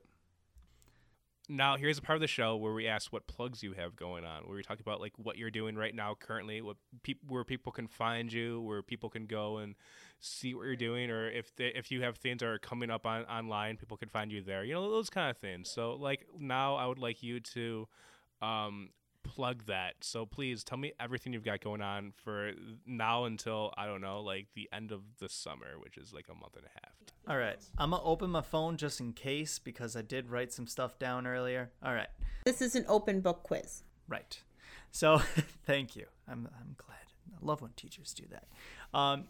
Now, 1.51 1.75
here's 1.75 1.97
a 1.97 2.01
part 2.01 2.15
of 2.15 2.21
the 2.21 2.27
show 2.27 2.55
where 2.55 2.71
we 2.71 2.87
ask 2.87 3.11
what 3.11 3.27
plugs 3.27 3.61
you 3.61 3.73
have 3.73 3.97
going 3.97 4.23
on, 4.23 4.43
where 4.43 4.55
we 4.55 4.63
talk 4.63 4.79
about 4.79 5.01
like 5.01 5.11
what 5.17 5.37
you're 5.37 5.51
doing 5.51 5.75
right 5.75 5.93
now, 5.93 6.15
currently, 6.17 6.61
what 6.61 6.77
peop- 7.03 7.19
where 7.27 7.43
people 7.43 7.73
can 7.73 7.87
find 7.87 8.31
you, 8.31 8.61
where 8.61 8.81
people 8.81 9.09
can 9.09 9.25
go 9.25 9.57
and 9.57 9.75
see 10.21 10.53
what 10.53 10.63
you're 10.63 10.77
doing, 10.77 11.11
or 11.11 11.29
if 11.29 11.53
they, 11.57 11.67
if 11.75 11.91
you 11.91 12.03
have 12.03 12.15
things 12.15 12.39
that 12.39 12.47
are 12.47 12.57
coming 12.57 12.89
up 12.89 13.05
on 13.05 13.23
online, 13.25 13.75
people 13.75 13.97
can 13.97 14.07
find 14.07 14.31
you 14.31 14.41
there. 14.41 14.63
You 14.63 14.75
know 14.75 14.89
those 14.89 15.09
kind 15.09 15.29
of 15.29 15.35
things. 15.35 15.69
So, 15.69 15.95
like 15.95 16.25
now, 16.39 16.75
I 16.75 16.87
would 16.87 16.99
like 16.99 17.21
you 17.21 17.41
to 17.41 17.85
um, 18.41 18.91
plug 19.23 19.65
that. 19.65 19.95
So 20.01 20.25
please 20.25 20.63
tell 20.63 20.77
me 20.77 20.93
everything 20.99 21.33
you've 21.33 21.43
got 21.43 21.61
going 21.61 21.81
on 21.81 22.13
for 22.23 22.51
now 22.85 23.25
until 23.25 23.73
I 23.77 23.85
don't 23.85 24.01
know, 24.01 24.21
like 24.21 24.47
the 24.55 24.69
end 24.73 24.91
of 24.91 25.01
the 25.19 25.29
summer, 25.29 25.79
which 25.79 25.97
is 25.97 26.13
like 26.13 26.27
a 26.29 26.35
month 26.35 26.55
and 26.55 26.65
a 26.65 26.69
half. 26.83 26.93
All 27.27 27.37
right. 27.37 27.59
I'm 27.77 27.91
going 27.91 28.01
to 28.01 28.07
open 28.07 28.29
my 28.29 28.41
phone 28.41 28.77
just 28.77 28.99
in 28.99 29.13
case 29.13 29.59
because 29.59 29.95
I 29.95 30.01
did 30.01 30.29
write 30.29 30.51
some 30.51 30.67
stuff 30.67 30.97
down 30.99 31.27
earlier. 31.27 31.71
All 31.83 31.93
right. 31.93 32.09
This 32.45 32.61
is 32.61 32.75
an 32.75 32.85
open 32.87 33.21
book 33.21 33.43
quiz. 33.43 33.83
Right. 34.07 34.41
So 34.91 35.17
thank 35.65 35.95
you. 35.95 36.05
I'm, 36.27 36.47
I'm 36.59 36.75
glad. 36.77 36.97
I 37.33 37.45
love 37.45 37.61
when 37.61 37.71
teachers 37.75 38.13
do 38.13 38.23
that. 38.31 38.47
Um, 38.97 39.25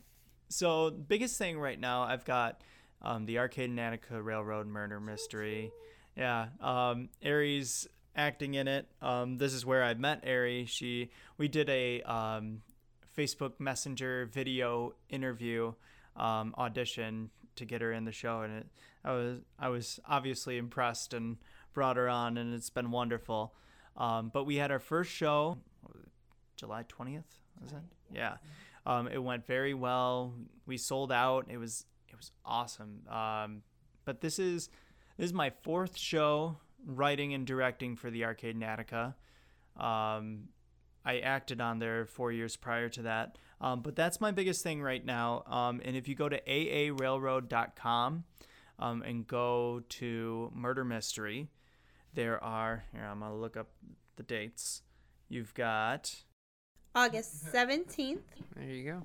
so, 0.52 0.92
biggest 0.92 1.38
thing 1.38 1.58
right 1.58 1.80
now, 1.80 2.04
I've 2.04 2.26
got 2.26 2.62
um, 3.02 3.26
the 3.26 3.40
Arcade 3.40 3.70
and 3.70 3.80
Attica 3.80 4.22
Railroad 4.22 4.68
Murder 4.68 5.00
Mystery. 5.00 5.72
Yeah. 6.18 6.48
Um, 6.60 7.10
Ari's 7.24 7.88
acting 8.16 8.54
in 8.56 8.68
it. 8.68 8.88
Um, 9.02 9.38
this 9.38 9.54
is 9.54 9.66
where 9.66 9.84
I 9.84 9.94
met 9.94 10.24
Ari. 10.28 10.66
She 10.66 11.12
we 11.38 11.48
did 11.48 11.70
a 11.70 12.02
um, 12.02 12.62
Facebook 13.18 13.54
Messenger 13.60 14.30
video 14.32 14.94
interview 15.10 15.74
um, 16.16 16.54
audition 16.58 17.30
to 17.56 17.66
get 17.66 17.82
her 17.82 17.92
in 17.92 18.06
the 18.06 18.12
show, 18.12 18.42
and 18.42 18.60
it, 18.60 18.68
I 19.04 19.12
was 19.12 19.40
I 19.60 19.70
was 19.70 20.00
obviously 20.08 20.58
impressed 20.58 21.14
and 21.14 21.38
brought 21.74 21.98
her 21.98 22.10
on, 22.10 22.38
and 22.38 22.54
it's 22.54 22.70
been 22.70 22.92
wonderful. 22.92 23.54
Um, 23.98 24.32
but 24.34 24.46
we 24.46 24.56
had 24.56 24.72
our 24.72 24.80
first 24.80 25.12
show, 25.12 25.58
July 26.56 26.86
twentieth, 26.88 27.40
was 27.62 27.72
it? 27.72 27.80
Yeah. 28.14 28.38
Um, 28.86 29.08
it 29.08 29.22
went 29.22 29.46
very 29.46 29.74
well. 29.74 30.34
We 30.66 30.78
sold 30.78 31.12
out. 31.12 31.48
It 31.50 31.58
was 31.58 31.86
it 32.10 32.16
was 32.16 32.32
awesome. 32.46 33.02
Um, 33.10 33.64
but 34.06 34.22
this 34.22 34.40
is 34.40 34.70
this 35.18 35.26
is 35.26 35.34
my 35.34 35.52
fourth 35.62 35.98
show 35.98 36.58
writing 36.86 37.34
and 37.34 37.46
directing 37.46 37.96
for 37.96 38.10
the 38.10 38.26
Arcade 38.26 38.60
Natica. 38.60 39.14
Um, 39.78 40.50
I 41.06 41.20
acted 41.20 41.62
on 41.62 41.80
there 41.80 42.06
four 42.06 42.32
years 42.32 42.56
prior 42.56 42.90
to 42.90 43.02
that. 43.04 43.38
Um, 43.60 43.82
but 43.82 43.96
that's 43.96 44.20
my 44.20 44.32
biggest 44.32 44.64
thing 44.64 44.82
right 44.82 45.04
now. 45.06 45.44
Um, 45.48 45.82
and 45.86 45.96
if 45.96 46.08
you 46.08 46.16
go 46.16 46.28
to 46.30 46.40
aarailroad.com 46.42 48.24
um, 48.80 49.02
and 49.04 49.28
go 49.28 49.82
to 49.90 50.52
Murder 50.56 50.84
Mystery, 50.84 51.48
there 52.14 52.44
are, 52.44 52.86
here, 52.92 53.04
I'm 53.06 53.20
going 53.20 53.32
to 53.32 53.38
look 53.38 53.56
up 53.58 53.70
the 54.16 54.24
dates. 54.24 54.82
You've 55.30 55.54
got 55.54 56.24
August 56.96 57.46
17th, 57.54 58.20
There 58.56 58.66
you 58.66 58.92
go. 58.92 59.04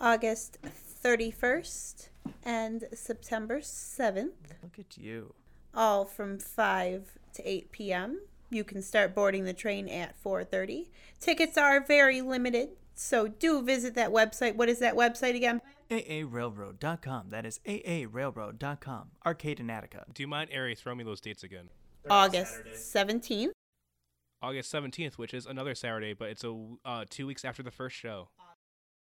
August 0.00 0.58
31st, 1.04 2.08
and 2.44 2.84
September 2.94 3.60
7th, 3.60 4.30
look 4.62 4.78
at 4.78 4.96
you. 4.96 5.34
all 5.74 6.04
from 6.04 6.38
5 6.38 7.17
to 7.34 7.48
8 7.48 7.72
p.m. 7.72 8.20
You 8.50 8.64
can 8.64 8.82
start 8.82 9.14
boarding 9.14 9.44
the 9.44 9.52
train 9.52 9.88
at 9.88 10.14
4:30. 10.22 10.88
Tickets 11.20 11.58
are 11.58 11.84
very 11.84 12.20
limited, 12.20 12.70
so 12.94 13.28
do 13.28 13.62
visit 13.62 13.94
that 13.94 14.10
website. 14.10 14.56
What 14.56 14.68
is 14.68 14.78
that 14.78 14.94
website 14.94 15.36
again? 15.36 15.60
aarailroad.com. 15.90 17.30
That 17.30 17.46
is 17.46 17.60
aarailroad.com. 17.66 19.10
Arcade 19.24 19.60
in 19.60 19.70
Attica. 19.70 20.04
Do 20.12 20.22
you 20.22 20.26
mind, 20.26 20.50
Ari, 20.54 20.74
throw 20.74 20.94
me 20.94 21.04
those 21.04 21.20
dates 21.20 21.42
again? 21.42 21.70
August 22.10 22.54
17th, 22.74 23.50
August 24.40 24.72
17th, 24.72 25.14
which 25.14 25.34
is 25.34 25.46
another 25.46 25.74
Saturday, 25.74 26.14
but 26.14 26.28
it's 26.30 26.44
a 26.44 26.66
uh, 26.84 27.04
two 27.08 27.26
weeks 27.26 27.44
after 27.44 27.62
the 27.62 27.70
first 27.70 27.96
show. 27.96 28.28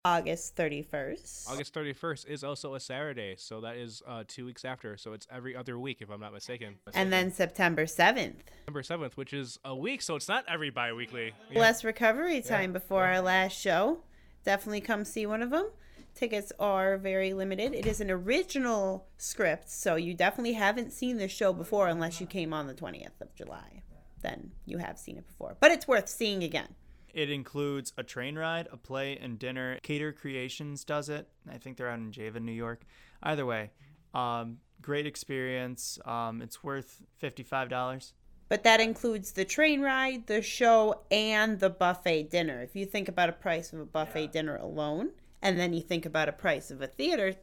August 0.03 0.55
31st, 0.55 1.48
August 1.51 1.75
31st 1.75 2.27
is 2.27 2.43
also 2.43 2.74
a 2.74 2.79
Saturday, 2.79 3.36
so 3.38 3.62
that 3.62 3.75
is 3.75 4.01
uh, 4.08 4.24
two 4.27 4.46
weeks 4.46 4.65
after. 4.65 4.98
So 4.98 5.13
it's 5.13 5.27
every 5.31 5.55
other 5.55 5.77
week, 5.77 5.98
if 6.01 6.10
I'm 6.10 6.20
not 6.20 6.34
mistaken. 6.34 6.75
and 6.96 7.13
then 7.13 7.31
September 7.31 7.86
7th. 7.86 8.34
September 8.65 8.81
7th, 8.81 9.13
which 9.13 9.31
is 9.31 9.60
a 9.63 9.75
week, 9.75 10.01
so 10.01 10.15
it's 10.15 10.27
not 10.27 10.43
every 10.48 10.72
bi 10.72 10.91
weekly. 10.91 11.34
Less 11.53 11.84
recovery 11.84 12.41
time 12.41 12.74
before 12.74 13.05
our 13.05 13.22
last 13.22 13.55
show. 13.55 14.00
Definitely 14.43 14.81
come 14.81 15.05
see 15.05 15.27
one 15.27 15.43
of 15.43 15.51
them. 15.51 15.70
Tickets 16.15 16.51
are 16.60 16.98
very 16.98 17.34
limited. 17.34 17.75
It 17.75 17.86
is 17.86 18.01
an 18.01 18.10
original 18.10 19.05
script, 19.17 19.70
so 19.70 19.96
you 19.96 20.15
definitely 20.15 20.53
haven't 20.53 20.93
seen 20.93 21.17
this 21.17 21.31
show 21.31 21.53
before 21.53 21.88
unless 21.88 22.20
you 22.20 22.25
came 22.25 22.53
on 22.53 22.65
the 22.65 22.74
20th 22.74 23.22
of 23.22 23.36
July. 23.36 23.84
Then 24.24 24.51
you 24.65 24.79
have 24.79 24.98
seen 24.98 25.17
it 25.17 25.27
before. 25.27 25.58
But 25.60 25.72
it's 25.72 25.88
worth 25.88 26.10
seeing 26.10 26.43
again. 26.43 26.70
It 27.13 27.30
includes 27.30 27.94
a 27.98 28.03
train 28.03 28.38
ride, 28.38 28.68
a 28.72 28.77
play, 28.77 29.18
and 29.18 29.38
dinner. 29.38 29.80
Cater 29.84 30.13
Creations 30.13 30.84
does 30.84 31.10
it. 31.10 31.27
I 31.50 31.58
think 31.58 31.77
they're 31.77 31.89
out 31.89 32.00
in 32.00 32.12
Java, 32.12 32.39
New 32.39 32.51
York. 32.51 32.84
Either 33.24 33.46
way, 33.46 33.72
um, 34.13 34.58
great 34.82 35.06
experience. 35.06 36.00
Um, 36.06 36.41
it's 36.41 36.63
worth 36.63 37.01
fifty-five 37.18 37.70
dollars. 37.70 38.13
But 38.50 38.63
that 38.63 38.82
includes 38.82 39.32
the 39.32 39.46
train 39.46 39.82
ride, 39.82 40.27
the 40.27 40.41
show, 40.41 41.01
and 41.10 41.60
the 41.60 41.70
buffet 41.70 42.24
dinner. 42.32 42.62
If 42.62 42.75
you 42.75 42.86
think 42.86 43.08
about 43.08 43.30
a 43.30 43.34
price 43.34 43.72
of 43.72 43.80
a 43.80 43.86
buffet 43.86 44.34
dinner 44.34 44.58
alone, 44.58 45.12
and 45.41 45.58
then 45.58 45.72
you 45.72 45.82
think 45.82 46.06
about 46.06 46.27
a 46.27 46.34
price 46.34 46.70
of 46.70 46.82
a 46.82 46.88
theater 46.88 47.36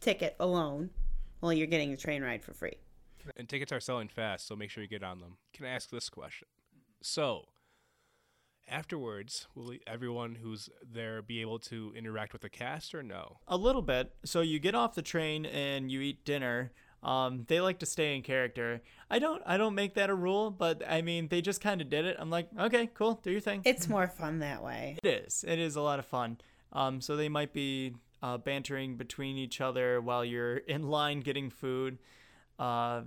ticket 0.00 0.34
alone, 0.40 0.90
well, 1.40 1.52
you're 1.52 1.68
getting 1.68 1.92
the 1.92 1.96
train 1.96 2.22
ride 2.22 2.42
for 2.42 2.54
free. 2.54 2.76
And 3.36 3.48
tickets 3.48 3.70
are 3.70 3.78
selling 3.78 4.08
fast, 4.08 4.48
so 4.48 4.56
make 4.56 4.70
sure 4.70 4.82
you 4.82 4.88
get 4.88 5.04
on 5.04 5.20
them. 5.20 5.36
Can 5.52 5.66
I 5.66 5.70
ask 5.70 5.90
this 5.90 6.08
question? 6.08 6.48
So, 7.02 7.44
afterwards, 8.68 9.46
will 9.54 9.74
everyone 9.86 10.36
who's 10.36 10.68
there 10.82 11.22
be 11.22 11.40
able 11.40 11.58
to 11.60 11.92
interact 11.96 12.32
with 12.32 12.42
the 12.42 12.48
cast 12.48 12.94
or 12.94 13.02
no? 13.02 13.38
A 13.48 13.56
little 13.56 13.82
bit. 13.82 14.12
So 14.24 14.40
you 14.40 14.58
get 14.58 14.74
off 14.74 14.94
the 14.94 15.02
train 15.02 15.46
and 15.46 15.90
you 15.90 16.00
eat 16.00 16.24
dinner. 16.24 16.72
Um, 17.02 17.44
they 17.46 17.60
like 17.60 17.78
to 17.78 17.86
stay 17.86 18.16
in 18.16 18.22
character. 18.22 18.82
I 19.08 19.18
don't. 19.18 19.42
I 19.46 19.56
don't 19.56 19.74
make 19.74 19.94
that 19.94 20.10
a 20.10 20.14
rule, 20.14 20.50
but 20.50 20.82
I 20.88 21.02
mean, 21.02 21.28
they 21.28 21.40
just 21.40 21.60
kind 21.60 21.80
of 21.80 21.88
did 21.88 22.04
it. 22.04 22.16
I'm 22.18 22.30
like, 22.30 22.48
okay, 22.58 22.90
cool, 22.92 23.20
do 23.22 23.30
your 23.30 23.40
thing. 23.40 23.62
It's 23.64 23.88
more 23.88 24.08
fun 24.08 24.40
that 24.40 24.64
way. 24.64 24.98
It 25.02 25.24
is. 25.26 25.44
It 25.46 25.58
is 25.58 25.76
a 25.76 25.80
lot 25.80 25.98
of 26.00 26.06
fun. 26.06 26.38
Um, 26.72 27.00
so 27.00 27.16
they 27.16 27.28
might 27.28 27.52
be 27.52 27.94
uh, 28.22 28.38
bantering 28.38 28.96
between 28.96 29.36
each 29.36 29.60
other 29.60 30.00
while 30.00 30.24
you're 30.24 30.56
in 30.68 30.88
line 30.88 31.20
getting 31.20 31.50
food. 31.50 31.98
Uh, 32.58 33.02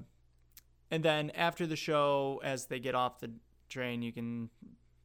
and 0.90 1.04
then 1.04 1.30
after 1.32 1.66
the 1.66 1.76
show, 1.76 2.40
as 2.44 2.66
they 2.66 2.80
get 2.80 2.96
off 2.96 3.20
the 3.20 3.32
train, 3.70 4.02
you 4.02 4.12
can 4.12 4.50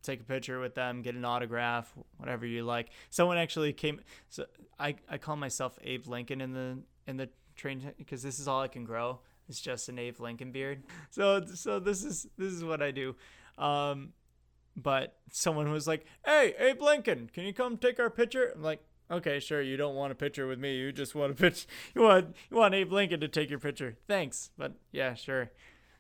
take 0.07 0.21
a 0.21 0.25
picture 0.25 0.61
with 0.61 0.75
them, 0.75 1.03
get 1.03 1.15
an 1.15 1.25
autograph, 1.25 1.93
whatever 2.17 2.47
you 2.47 2.63
like. 2.63 2.89
Someone 3.11 3.39
actually 3.39 3.73
came. 3.73 4.01
So 4.29 4.47
I, 4.79 4.95
I 5.09 5.19
call 5.19 5.37
myself 5.37 5.79
Abe 5.83 6.07
Lincoln 6.07 6.41
in 6.41 6.53
the 6.53 6.79
in 7.07 7.17
the 7.17 7.29
train 7.57 7.93
because 7.99 8.23
this 8.23 8.39
is 8.39 8.49
all 8.49 8.63
I 8.63 8.69
can 8.69 8.85
grow. 8.85 9.21
It's 9.49 9.61
just 9.61 9.89
an 9.89 9.99
Abe 9.99 10.21
Lincoln 10.21 10.53
beard. 10.53 10.83
So 11.11 11.45
so 11.45 11.79
this 11.79 12.05
is 12.05 12.27
this 12.39 12.53
is 12.53 12.65
what 12.65 12.83
I 12.83 12.91
do. 12.91 13.17
Um, 13.59 14.13
but 14.77 15.17
someone 15.31 15.71
was 15.71 15.87
like, 15.87 16.05
"Hey, 16.25 16.55
Abe 16.59 16.83
Lincoln, 16.83 17.31
can 17.33 17.45
you 17.45 17.53
come 17.53 17.77
take 17.77 17.99
our 17.99 18.11
picture?" 18.11 18.53
I'm 18.55 18.63
like, 18.63 18.81
"Okay, 19.11 19.41
sure. 19.41 19.63
You 19.63 19.77
don't 19.77 19.95
want 19.95 20.13
a 20.13 20.15
picture 20.15 20.47
with 20.47 20.59
me. 20.59 20.77
You 20.77 20.93
just 20.93 21.15
want 21.15 21.33
a 21.33 21.35
pitch. 21.35 21.67
You 21.95 22.03
want 22.03 22.37
you 22.51 22.57
want 22.57 22.75
Abe 22.75 22.93
Lincoln 22.93 23.21
to 23.21 23.29
take 23.29 23.51
your 23.51 23.59
picture. 23.59 23.97
Thanks, 24.07 24.51
but 24.59 24.75
yeah, 24.93 25.15
sure." 25.15 25.51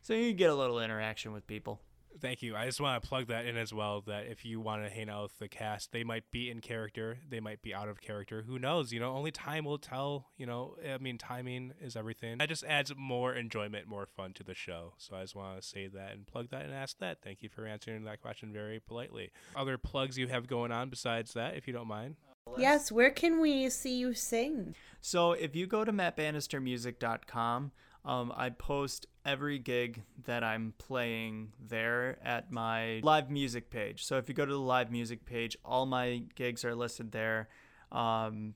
So 0.03 0.15
you 0.15 0.33
get 0.35 0.51
a 0.51 0.55
little 0.55 0.79
interaction 0.79 1.33
with 1.33 1.47
people. 1.47 1.81
Thank 2.21 2.43
you. 2.43 2.57
I 2.57 2.67
just 2.67 2.81
want 2.81 3.03
to 3.03 3.09
plug 3.09 3.29
that 3.29 3.47
in 3.47 3.57
as 3.57 3.73
well. 3.73 4.03
That 4.07 4.27
if 4.27 4.45
you 4.45 4.61
want 4.61 4.85
to 4.85 4.91
hang 4.91 5.09
out 5.09 5.25
with 5.25 5.39
the 5.39 5.49
cast, 5.49 5.93
they 5.93 6.05
might 6.05 6.31
be 6.31 6.51
in 6.51 6.61
character, 6.61 7.19
they 7.29 7.41
might 7.41 7.63
be 7.63 7.75
out 7.75 7.89
of 7.89 8.01
character. 8.01 8.45
Who 8.47 8.59
knows? 8.59 8.93
You 8.93 9.01
know, 9.01 9.15
only 9.15 9.31
time 9.31 9.65
will 9.65 9.79
tell. 9.79 10.27
You 10.37 10.47
know, 10.47 10.77
I 10.89 10.99
mean, 10.99 11.19
timing 11.19 11.73
is 11.81 11.97
everything. 11.97 12.39
That 12.39 12.49
just 12.49 12.65
adds 12.65 12.93
more 12.97 13.35
enjoyment, 13.35 13.87
more 13.87 14.07
fun 14.07 14.33
to 14.35 14.45
the 14.45 14.55
show. 14.55 14.95
So 14.99 15.17
I 15.17 15.23
just 15.23 15.35
want 15.35 15.61
to 15.61 15.67
say 15.67 15.89
that 15.89 16.13
and 16.13 16.27
plug 16.27 16.51
that 16.51 16.65
and 16.65 16.73
ask 16.75 16.99
that. 16.99 17.19
Thank 17.23 17.43
you 17.43 17.49
for 17.49 17.67
answering 17.67 18.05
that 18.05 18.21
question 18.21 18.53
very 18.53 18.81
politely. 18.81 19.31
Other 19.55 19.79
plugs 19.79 20.19
you 20.19 20.29
have 20.29 20.47
going 20.47 20.73
on 20.73 20.91
besides 20.91 21.35
that, 21.35 21.57
if 21.57 21.67
you 21.67 21.73
don't 21.73 21.89
mind. 21.89 22.17
Yes, 22.57 22.91
where 22.91 23.11
can 23.11 23.41
we 23.41 23.69
see 23.69 23.97
you 23.97 24.15
sing? 24.15 24.75
So 25.01 25.33
if 25.33 25.55
you 25.55 25.67
go 25.67 25.85
to 25.85 25.93
mattbannistermusic.com, 25.93 27.73
um, 28.05 28.33
I 28.37 28.51
post 28.51 29.07
every 29.25 29.59
gig 29.59 30.03
that 30.25 30.45
I'm 30.45 30.73
playing 30.79 31.53
there 31.61 32.19
at 32.25 32.53
my 32.53 33.01
live 33.03 33.31
music 33.31 33.69
page. 33.71 34.05
So 34.05 34.17
if 34.17 34.29
you 34.29 34.35
go 34.35 34.47
to 34.47 34.53
the 34.53 34.59
live 34.59 34.91
music 34.91 35.27
page, 35.27 35.57
all 35.65 35.87
my 35.87 36.23
gigs 36.35 36.65
are 36.65 36.75
listed 36.75 37.13
there. 37.13 37.49
Um, 37.91 38.55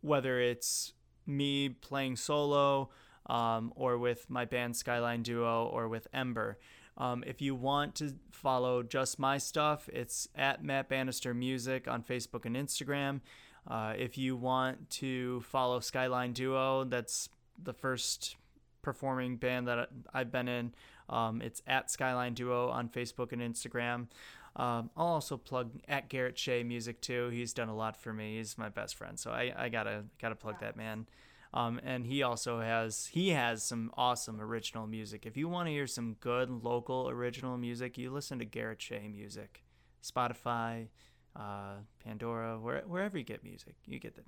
whether 0.00 0.40
it's 0.40 0.94
me 1.26 1.68
playing 1.68 2.16
solo 2.16 2.90
um, 3.26 3.72
or 3.76 3.98
with 3.98 4.30
my 4.30 4.46
band 4.46 4.76
Skyline 4.76 5.22
Duo 5.22 5.66
or 5.66 5.88
with 5.88 6.06
Ember. 6.12 6.58
Um, 6.98 7.22
if 7.26 7.40
you 7.40 7.54
want 7.54 7.94
to 7.96 8.14
follow 8.30 8.82
just 8.82 9.18
my 9.18 9.38
stuff, 9.38 9.88
it's 9.92 10.28
at 10.34 10.62
Matt 10.62 10.88
Bannister 10.88 11.32
Music 11.32 11.86
on 11.88 12.02
Facebook 12.02 12.44
and 12.44 12.56
Instagram. 12.56 13.20
Uh, 13.66 13.94
if 13.96 14.18
you 14.18 14.36
want 14.36 14.90
to 14.90 15.40
follow 15.42 15.78
Skyline 15.80 16.32
Duo, 16.32 16.84
that's 16.84 17.28
the 17.62 17.72
first 17.72 18.36
performing 18.82 19.36
band 19.36 19.68
that 19.68 19.90
I've 20.12 20.32
been 20.32 20.48
in. 20.48 20.74
Um, 21.08 21.40
it's 21.40 21.62
at 21.66 21.90
Skyline 21.90 22.34
Duo 22.34 22.68
on 22.68 22.88
Facebook 22.88 23.32
and 23.32 23.40
Instagram. 23.40 24.08
Um, 24.56 24.90
I'll 24.96 25.06
also 25.06 25.36
plug 25.36 25.70
at 25.86 26.08
Garrett 26.08 26.36
Shea 26.36 26.64
Music 26.64 27.00
too. 27.00 27.28
He's 27.28 27.52
done 27.52 27.68
a 27.68 27.76
lot 27.76 27.96
for 27.96 28.12
me. 28.12 28.38
He's 28.38 28.58
my 28.58 28.68
best 28.68 28.96
friend, 28.96 29.18
so 29.18 29.30
I, 29.30 29.52
I 29.56 29.68
gotta 29.68 30.04
gotta 30.20 30.34
plug 30.34 30.60
that 30.60 30.76
man. 30.76 31.06
Um, 31.54 31.80
and 31.82 32.06
he 32.06 32.22
also 32.22 32.60
has 32.60 33.06
he 33.06 33.30
has 33.30 33.62
some 33.62 33.90
awesome 33.96 34.40
original 34.40 34.86
music. 34.86 35.24
If 35.24 35.36
you 35.36 35.48
want 35.48 35.66
to 35.68 35.72
hear 35.72 35.86
some 35.86 36.16
good 36.20 36.50
local 36.50 37.08
original 37.08 37.56
music, 37.56 37.96
you 37.96 38.10
listen 38.10 38.38
to 38.40 38.44
Garrett 38.44 38.82
Shea 38.82 39.08
Music, 39.08 39.64
Spotify, 40.02 40.88
uh, 41.34 41.76
Pandora, 42.04 42.58
where, 42.58 42.82
wherever 42.86 43.16
you 43.16 43.24
get 43.24 43.42
music, 43.42 43.76
you 43.86 43.98
get 43.98 44.14
the 44.14 44.22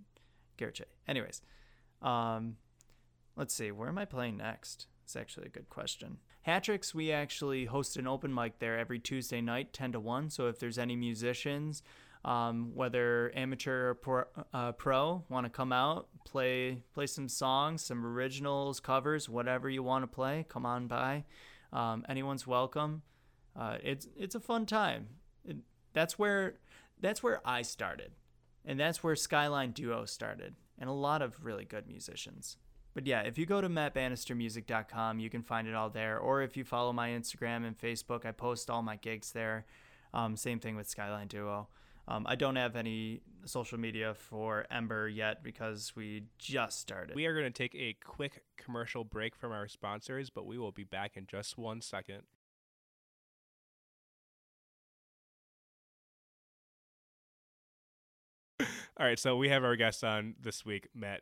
Garrett 0.56 0.78
Shea. 0.78 0.84
Anyways, 1.06 1.42
um, 2.00 2.56
let's 3.37 3.54
see, 3.54 3.70
where 3.70 3.88
am 3.88 3.98
I 3.98 4.06
playing 4.06 4.38
next? 4.38 4.87
It's 5.04 5.16
actually 5.16 5.46
a 5.46 5.50
good 5.50 5.68
question. 5.68 6.18
Hatrix, 6.46 6.94
we 6.94 7.12
actually 7.12 7.66
host 7.66 7.96
an 7.96 8.06
open 8.06 8.33
mic 8.33 8.61
there 8.61 8.78
every 8.78 8.98
Tuesday 8.98 9.40
night, 9.40 9.72
10 9.72 9.92
to 9.92 10.00
1. 10.00 10.30
So 10.30 10.46
if 10.46 10.59
there's 10.59 10.78
any 10.78 10.96
musicians, 10.96 11.83
um, 12.24 12.72
whether 12.74 13.33
amateur 13.35 13.90
or 13.90 13.94
pro, 13.94 14.24
uh, 14.52 14.72
pro 14.72 15.24
want 15.28 15.46
to 15.46 15.50
come 15.50 15.72
out, 15.72 16.09
play 16.24 16.83
play 16.92 17.06
some 17.06 17.28
songs, 17.28 17.83
some 17.83 18.04
originals, 18.04 18.80
covers, 18.80 19.28
whatever 19.28 19.70
you 19.70 19.83
want 19.83 20.02
to 20.02 20.06
play, 20.06 20.44
come 20.48 20.66
on 20.66 20.87
by. 20.87 21.24
Um, 21.72 22.04
anyone's 22.09 22.46
welcome. 22.46 23.02
Uh, 23.59 23.78
it's 23.83 24.06
it's 24.16 24.35
a 24.35 24.40
fun 24.40 24.66
time. 24.66 25.09
It, 25.44 25.59
that's 25.92 26.18
where 26.18 26.56
that's 27.00 27.22
where 27.22 27.40
I 27.44 27.62
started, 27.62 28.12
and 28.64 28.78
that's 28.78 29.02
where 29.02 29.16
Skyline 29.16 29.72
Duo 29.72 30.04
started, 30.04 30.54
and 30.78 30.90
a 30.90 30.94
lot 30.94 31.22
of 31.22 31.44
really 31.44 31.64
good 31.64 31.87
musicians. 31.88 32.56
But 32.92 33.06
yeah, 33.06 33.20
if 33.20 33.38
you 33.38 33.46
go 33.46 33.61
to 33.61 33.68
mattbannistermusic.com, 33.68 35.20
you 35.20 35.30
can 35.30 35.42
find 35.42 35.68
it 35.68 35.74
all 35.74 35.90
there. 35.90 36.18
Or 36.18 36.42
if 36.42 36.56
you 36.56 36.64
follow 36.64 36.92
my 36.92 37.11
Instagram 37.11 37.64
and 37.64 37.78
Facebook, 37.78 38.26
I 38.26 38.33
post 38.33 38.68
all 38.68 38.83
my 38.83 38.96
gigs 38.96 39.30
there. 39.30 39.64
Um, 40.12 40.37
same 40.37 40.59
thing 40.59 40.74
with 40.74 40.88
Skyline 40.88 41.28
Duo. 41.28 41.68
Um, 42.11 42.27
I 42.29 42.35
don't 42.35 42.57
have 42.57 42.75
any 42.75 43.20
social 43.44 43.79
media 43.79 44.14
for 44.14 44.66
Ember 44.68 45.09
yet 45.09 45.44
because 45.44 45.92
we 45.94 46.25
just 46.38 46.81
started. 46.81 47.14
We 47.14 47.25
are 47.27 47.35
going 47.35 47.44
to 47.44 47.57
take 47.57 47.77
a 47.77 47.96
quick 48.05 48.42
commercial 48.57 49.05
break 49.05 49.37
from 49.37 49.53
our 49.53 49.68
sponsors, 49.68 50.29
but 50.29 50.44
we 50.44 50.59
will 50.59 50.73
be 50.73 50.83
back 50.83 51.16
in 51.16 51.27
just 51.29 51.57
one 51.57 51.81
second. 51.81 52.23
All 58.61 59.07
right, 59.07 59.18
so 59.18 59.37
we 59.37 59.49
have 59.51 59.62
our 59.62 59.77
guest 59.77 60.03
on 60.03 60.35
this 60.40 60.64
week, 60.64 60.88
Matt 60.92 61.20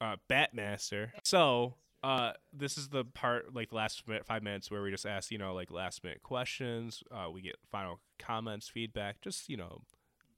uh, 0.00 0.14
Batmaster. 0.30 1.10
So 1.24 1.74
uh, 2.04 2.34
this 2.52 2.78
is 2.78 2.90
the 2.90 3.04
part, 3.04 3.52
like 3.56 3.70
the 3.70 3.76
last 3.76 4.04
five 4.24 4.44
minutes, 4.44 4.70
where 4.70 4.82
we 4.82 4.92
just 4.92 5.04
ask, 5.04 5.32
you 5.32 5.38
know, 5.38 5.52
like 5.52 5.72
last 5.72 6.04
minute 6.04 6.22
questions. 6.22 7.02
Uh, 7.10 7.28
we 7.28 7.42
get 7.42 7.56
final 7.72 7.98
comments, 8.20 8.68
feedback, 8.68 9.20
just 9.20 9.48
you 9.48 9.56
know, 9.56 9.82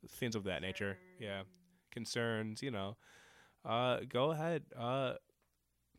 things 0.09 0.35
of 0.35 0.45
that 0.45 0.63
nature. 0.63 0.97
Yeah, 1.19 1.43
concerns. 1.91 2.63
You 2.63 2.71
know, 2.71 2.97
uh, 3.65 4.01
go 4.09 4.31
ahead. 4.31 4.65
Uh, 4.77 5.15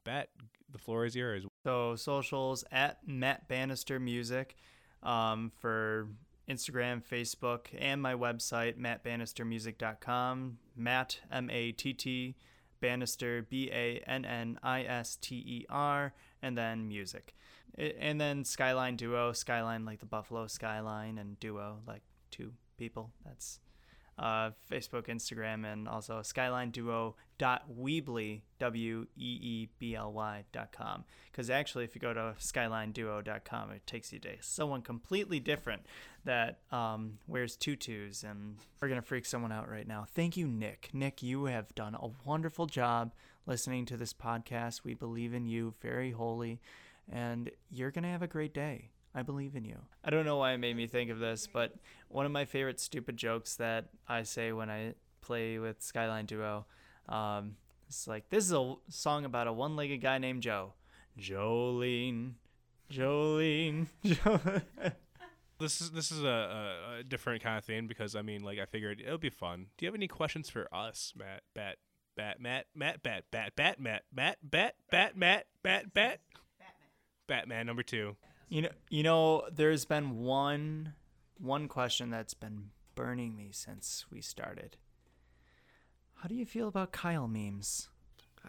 Bat, 0.04 0.30
the 0.72 0.78
floor 0.78 1.06
is 1.06 1.16
yours. 1.16 1.46
So 1.64 1.96
socials 1.96 2.64
at 2.72 3.00
Matt 3.08 3.48
Bannister 3.48 4.00
Music 4.00 4.56
um, 5.04 5.52
for 5.60 6.08
Instagram, 6.50 7.04
Facebook, 7.04 7.68
and 7.78 8.02
my 8.02 8.14
website, 8.14 8.78
mattbannistermusic.com. 8.78 10.58
Matt, 10.76 11.20
M 11.32 11.50
A 11.50 11.72
T 11.72 11.94
T, 11.94 12.36
Bannister, 12.80 13.44
B 13.44 13.70
A 13.72 14.04
N 14.08 14.26
N 14.26 14.60
I 14.64 14.84
S 14.84 15.16
T 15.16 15.36
E 15.36 15.66
R, 15.70 16.14
and 16.42 16.58
then 16.58 16.88
music. 16.88 17.36
And 17.78 18.20
then 18.20 18.44
Skyline 18.44 18.98
Duo, 18.98 19.32
Skyline 19.32 19.86
like 19.86 20.00
the 20.00 20.06
Buffalo 20.06 20.48
Skyline, 20.48 21.18
and 21.18 21.40
Duo 21.40 21.80
like 21.88 22.02
two 22.32 22.54
people. 22.78 23.12
That's 23.26 23.60
uh, 24.22 24.52
Facebook, 24.72 25.08
Instagram, 25.08 25.66
and 25.66 25.88
also 25.88 26.20
skylineduo.weebly. 26.20 28.42
Because 31.32 31.50
actually, 31.50 31.84
if 31.84 31.96
you 31.96 32.02
go 32.02 32.14
to 32.14 32.36
skylineduo.com, 32.40 33.72
it 33.72 33.88
takes 33.88 34.14
you 34.14 34.20
to 34.20 34.30
someone 34.42 34.84
completely 34.84 35.40
different 35.40 35.88
that 36.24 36.60
um, 36.72 37.18
wears 37.28 37.56
tutus. 37.56 38.22
And 38.24 38.58
we're 38.80 38.90
going 38.90 39.02
to 39.02 39.08
freak 39.08 39.26
someone 39.26 39.52
out 39.52 39.68
right 39.68 39.88
now. 39.88 40.06
Thank 40.14 40.38
you, 40.38 40.48
Nick. 40.48 40.92
Nick, 40.94 41.24
you 41.24 41.46
have 41.46 41.74
done 41.74 41.96
a 41.96 42.10
wonderful 42.24 42.68
job 42.68 43.14
listening 43.48 43.88
to 43.88 43.98
this 43.98 44.14
podcast. 44.14 44.84
We 44.84 44.94
believe 44.94 45.34
in 45.34 45.48
you, 45.48 45.74
very 45.82 46.12
holy, 46.12 46.62
and 47.12 47.50
you're 47.72 47.90
going 47.90 48.04
to 48.04 48.10
have 48.10 48.22
a 48.22 48.28
great 48.28 48.54
day. 48.54 48.92
I 49.14 49.24
believe 49.24 49.56
in 49.56 49.66
you. 49.66 49.78
I 50.04 50.10
don't 50.10 50.26
know 50.26 50.38
why 50.38 50.54
it 50.54 50.58
made 50.58 50.76
me 50.76 50.88
think 50.88 51.12
of 51.12 51.20
this, 51.20 51.48
but 51.52 51.74
one 52.08 52.26
of 52.26 52.32
my 52.32 52.46
favorite 52.46 52.80
stupid 52.80 53.18
jokes 53.18 53.56
that 53.56 53.86
I 54.08 54.24
say 54.24 54.52
when 54.52 54.70
I 54.70 54.94
play 55.22 55.60
with 55.60 55.82
Skyline 55.82 56.26
Duo, 56.26 56.66
um, 57.10 57.56
it's 57.88 58.08
like 58.08 58.30
this 58.30 58.46
is 58.46 58.54
a 58.54 58.76
song 58.90 59.26
about 59.26 59.48
a 59.48 59.54
one-legged 59.54 60.02
guy 60.02 60.18
named 60.18 60.42
Joe. 60.44 60.74
Jolene, 61.20 62.34
Jolene, 62.90 63.88
Jolene. 64.06 64.94
This 65.60 65.80
is 65.82 65.92
this 65.92 66.10
is 66.10 66.24
a, 66.24 66.28
a, 66.28 67.00
a 67.00 67.04
different 67.04 67.44
kind 67.44 67.58
of 67.58 67.66
thing 67.66 67.88
because 67.88 68.16
I 68.16 68.22
mean, 68.22 68.44
like 68.44 68.60
I 68.60 68.66
figured 68.66 69.02
it 69.06 69.12
would 69.12 69.22
be 69.22 69.30
fun. 69.30 69.68
Do 69.78 69.86
you 69.86 69.88
have 69.88 69.96
any 69.96 70.08
questions 70.08 70.50
for 70.50 70.74
us, 70.74 71.14
Matt? 71.18 71.42
Bat, 71.54 71.76
Bat, 72.16 72.40
Matt, 72.42 72.66
Matt, 72.74 73.04
Bat, 73.04 73.26
Bat, 73.30 73.54
Bat, 73.56 73.80
Matt, 73.80 74.04
Matt, 74.12 74.38
Bat, 74.42 74.76
Bat, 74.90 75.18
Matt, 75.18 75.46
Bat, 75.62 75.94
Bat, 75.94 76.20
Batman 77.28 77.66
number 77.66 77.84
two. 77.84 78.16
You 78.52 78.64
know, 78.64 78.70
you 78.90 79.02
know, 79.02 79.48
there's 79.50 79.86
been 79.86 80.20
one, 80.20 80.94
one 81.40 81.70
question 81.70 82.10
that's 82.10 82.34
been 82.34 82.72
burning 82.96 83.34
me 83.34 83.52
since 83.54 84.06
we 84.12 84.20
started. 84.20 84.76
How 86.16 86.28
do 86.28 86.36
you 86.36 86.46
feel 86.46 86.68
about 86.68 86.92
Kyle 86.92 87.30
memes? 87.30 87.88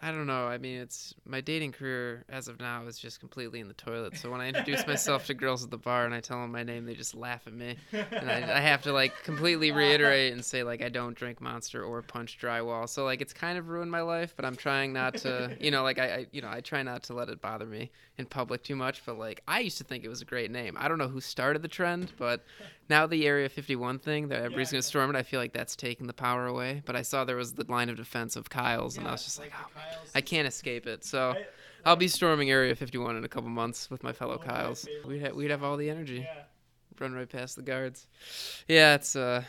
I 0.01 0.11
don't 0.11 0.27
know. 0.27 0.47
I 0.47 0.57
mean, 0.57 0.79
it's 0.79 1.13
my 1.25 1.39
dating 1.39 1.71
career 1.71 2.25
as 2.27 2.47
of 2.47 2.59
now 2.59 2.85
is 2.87 2.97
just 2.97 3.19
completely 3.19 3.59
in 3.59 3.67
the 3.67 3.73
toilet. 3.75 4.17
So 4.17 4.31
when 4.31 4.41
I 4.41 4.47
introduce 4.47 4.85
myself 4.87 5.27
to 5.27 5.33
girls 5.33 5.63
at 5.63 5.69
the 5.69 5.77
bar 5.77 6.05
and 6.05 6.13
I 6.13 6.19
tell 6.19 6.41
them 6.41 6.51
my 6.51 6.63
name, 6.63 6.85
they 6.85 6.95
just 6.95 7.15
laugh 7.15 7.47
at 7.47 7.53
me, 7.53 7.77
and 7.91 8.29
I, 8.29 8.57
I 8.57 8.59
have 8.59 8.81
to 8.83 8.91
like 8.91 9.23
completely 9.23 9.71
reiterate 9.71 10.33
and 10.33 10.43
say 10.43 10.63
like 10.63 10.81
I 10.81 10.89
don't 10.89 11.15
drink 11.15 11.39
Monster 11.39 11.83
or 11.83 12.01
punch 12.01 12.37
drywall. 12.39 12.89
So 12.89 13.05
like 13.05 13.21
it's 13.21 13.33
kind 13.33 13.57
of 13.57 13.69
ruined 13.69 13.91
my 13.91 14.01
life, 14.01 14.33
but 14.35 14.45
I'm 14.45 14.55
trying 14.55 14.93
not 14.93 15.15
to, 15.17 15.55
you 15.59 15.71
know, 15.71 15.83
like 15.83 15.99
I, 15.99 16.05
I 16.05 16.25
you 16.31 16.41
know 16.41 16.49
I 16.49 16.61
try 16.61 16.81
not 16.83 17.03
to 17.03 17.13
let 17.13 17.29
it 17.29 17.39
bother 17.39 17.65
me 17.65 17.91
in 18.17 18.25
public 18.25 18.63
too 18.63 18.75
much. 18.75 19.05
But 19.05 19.17
like 19.17 19.41
I 19.47 19.59
used 19.59 19.77
to 19.77 19.83
think 19.83 20.03
it 20.03 20.09
was 20.09 20.21
a 20.21 20.25
great 20.25 20.51
name. 20.51 20.75
I 20.77 20.87
don't 20.87 20.97
know 20.97 21.07
who 21.07 21.21
started 21.21 21.61
the 21.61 21.67
trend, 21.67 22.11
but 22.17 22.43
now 22.89 23.07
the 23.07 23.25
Area 23.25 23.47
51 23.47 23.99
thing 23.99 24.27
that 24.29 24.39
everybody's 24.39 24.71
gonna 24.71 24.81
storm 24.81 25.15
it, 25.15 25.17
I 25.17 25.23
feel 25.23 25.39
like 25.39 25.53
that's 25.53 25.75
taking 25.75 26.07
the 26.07 26.13
power 26.13 26.45
away. 26.47 26.81
But 26.85 26.95
I 26.95 27.03
saw 27.03 27.23
there 27.23 27.35
was 27.35 27.53
the 27.53 27.65
line 27.71 27.89
of 27.89 27.95
defense 27.95 28.35
of 28.35 28.49
Kyle's, 28.49 28.97
and 28.97 29.07
I 29.07 29.11
was 29.11 29.23
just 29.23 29.39
like, 29.39 29.53
oh, 29.55 29.67
I 30.15 30.21
can't 30.21 30.47
escape 30.47 30.87
it. 30.87 31.03
So 31.03 31.35
I'll 31.85 31.95
be 31.95 32.07
storming 32.07 32.49
Area 32.49 32.75
51 32.75 33.17
in 33.17 33.23
a 33.23 33.27
couple 33.27 33.49
months 33.49 33.89
with 33.89 34.03
my 34.03 34.13
fellow 34.13 34.37
Kyles. 34.37 34.87
We'd 35.05 35.21
have, 35.21 35.35
we'd 35.35 35.51
have 35.51 35.63
all 35.63 35.77
the 35.77 35.89
energy. 35.89 36.27
Run 36.99 37.13
right 37.13 37.29
past 37.29 37.55
the 37.55 37.61
guards. 37.63 38.07
Yeah, 38.67 38.95
it's 38.95 39.15
uh, 39.15 39.43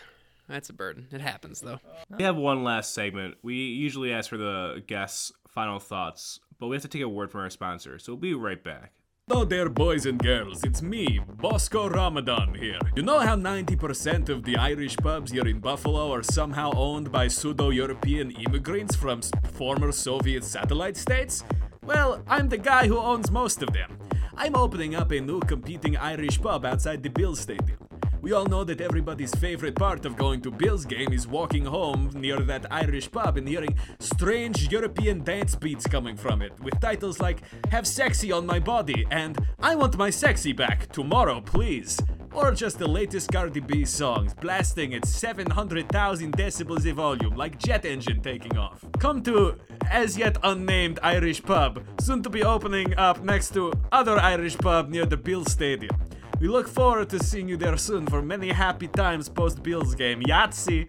that's 0.49 0.71
a 0.71 0.73
burden. 0.73 1.07
It 1.13 1.21
happens 1.21 1.61
though. 1.61 1.79
We 2.17 2.25
have 2.25 2.37
one 2.37 2.65
last 2.65 2.95
segment. 2.95 3.37
We 3.43 3.55
usually 3.55 4.13
ask 4.13 4.31
for 4.31 4.39
the 4.39 4.83
guests' 4.87 5.33
final 5.49 5.79
thoughts, 5.79 6.41
but 6.59 6.69
we 6.69 6.77
have 6.77 6.83
to 6.83 6.89
take 6.89 7.03
a 7.03 7.09
word 7.09 7.31
from 7.31 7.43
our 7.43 7.51
sponsor, 7.51 7.99
so 7.99 8.13
we'll 8.13 8.21
be 8.21 8.35
right 8.35 8.63
back. 8.63 8.93
Hello 9.27 9.43
there, 9.43 9.71
boys 9.71 10.05
and 10.05 10.23
girls. 10.23 10.63
It's 10.65 10.83
me, 10.83 11.19
Bosco 11.41 11.89
Ramadan 11.89 12.53
here. 12.53 12.79
You 12.95 13.03
know 13.03 13.21
how 13.21 13.35
90% 13.35 14.29
of 14.29 14.45
the 14.45 14.55
Irish 14.59 14.99
pubs 14.99 15.33
here 15.33 15.49
in 15.49 15.61
Buffalo 15.61 16.13
are 16.13 16.23
somehow 16.23 16.73
owned 16.77 17.11
by 17.11 17.29
pseudo 17.29 17.71
European 17.71 18.33
immigrants 18.33 18.95
from 18.95 19.23
former 19.55 19.93
Soviet 19.93 20.45
satellite 20.45 20.99
states? 20.99 21.43
Well, 21.87 22.23
I'm 22.29 22.51
the 22.51 22.59
guy 22.59 22.87
who 22.87 22.99
owns 22.99 23.31
most 23.31 23.63
of 23.63 23.73
them. 23.73 23.97
I'm 24.37 24.57
opening 24.57 24.95
up 24.95 25.11
a 25.11 25.21
new 25.21 25.41
competing 25.41 25.97
Irish 25.97 26.39
pub 26.39 26.67
outside 26.67 27.03
the 27.03 27.09
Bills 27.09 27.41
Stadium. 27.41 27.79
We 28.25 28.33
all 28.33 28.47
know 28.47 28.65
that 28.65 28.81
everybody's 28.81 29.35
favorite 29.35 29.75
part 29.75 30.07
of 30.07 30.17
going 30.17 30.41
to 30.41 30.51
Bills 30.51 30.87
game 30.87 31.13
is 31.13 31.27
walking 31.27 31.67
home 31.67 32.09
near 32.15 32.39
that 32.39 32.65
Irish 32.73 33.13
pub 33.13 33.37
and 33.37 33.47
hearing 33.47 33.77
strange 33.99 34.73
European 34.73 35.23
dance 35.23 35.55
beats 35.55 35.87
coming 35.87 36.17
from 36.17 36.41
it, 36.41 36.59
with 36.61 36.81
titles 36.81 37.21
like 37.21 37.43
Have 37.71 37.87
Sexy 37.87 38.33
on 38.33 38.47
My 38.47 38.59
Body 38.59 39.05
and 39.11 39.37
I 39.61 39.75
Want 39.75 39.99
My 39.99 40.09
Sexy 40.09 40.55
Back 40.55 40.91
Tomorrow, 40.91 41.43
Please. 41.43 42.01
Or 42.33 42.51
just 42.53 42.79
the 42.79 42.89
latest 42.89 43.31
Cardi 43.31 43.61
B 43.61 43.85
songs, 43.85 44.33
blasting 44.33 44.95
at 44.95 45.07
700,000 45.07 46.33
decibels 46.33 46.89
of 46.89 46.97
volume 46.97 47.37
like 47.37 47.59
jet 47.59 47.85
engine 47.85 48.23
taking 48.23 48.57
off. 48.57 48.87
Come 48.99 49.23
to 49.25 49.61
as 49.91 50.17
yet 50.17 50.39
unnamed 50.43 50.99
Irish 51.03 51.43
pub, 51.43 51.85
soon 52.01 52.23
to 52.23 52.31
be 52.31 52.43
opening 52.43 52.97
up 52.97 53.23
next 53.23 53.53
to 53.53 53.73
other 53.93 54.19
Irish 54.19 54.57
pub 54.57 54.89
near 54.89 55.05
the 55.05 55.19
Bill 55.19 55.45
Stadium. 55.45 55.95
We 56.41 56.49
look 56.49 56.69
forward 56.69 57.09
to 57.11 57.23
seeing 57.23 57.49
you 57.49 57.57
there 57.57 57.77
soon 57.77 58.07
for 58.07 58.21
many 58.21 58.51
happy 58.51 58.89
times 58.89 59.29
post 59.29 59.63
Bills 59.63 59.95
game. 59.95 60.21
Yahtzee! 60.23 60.89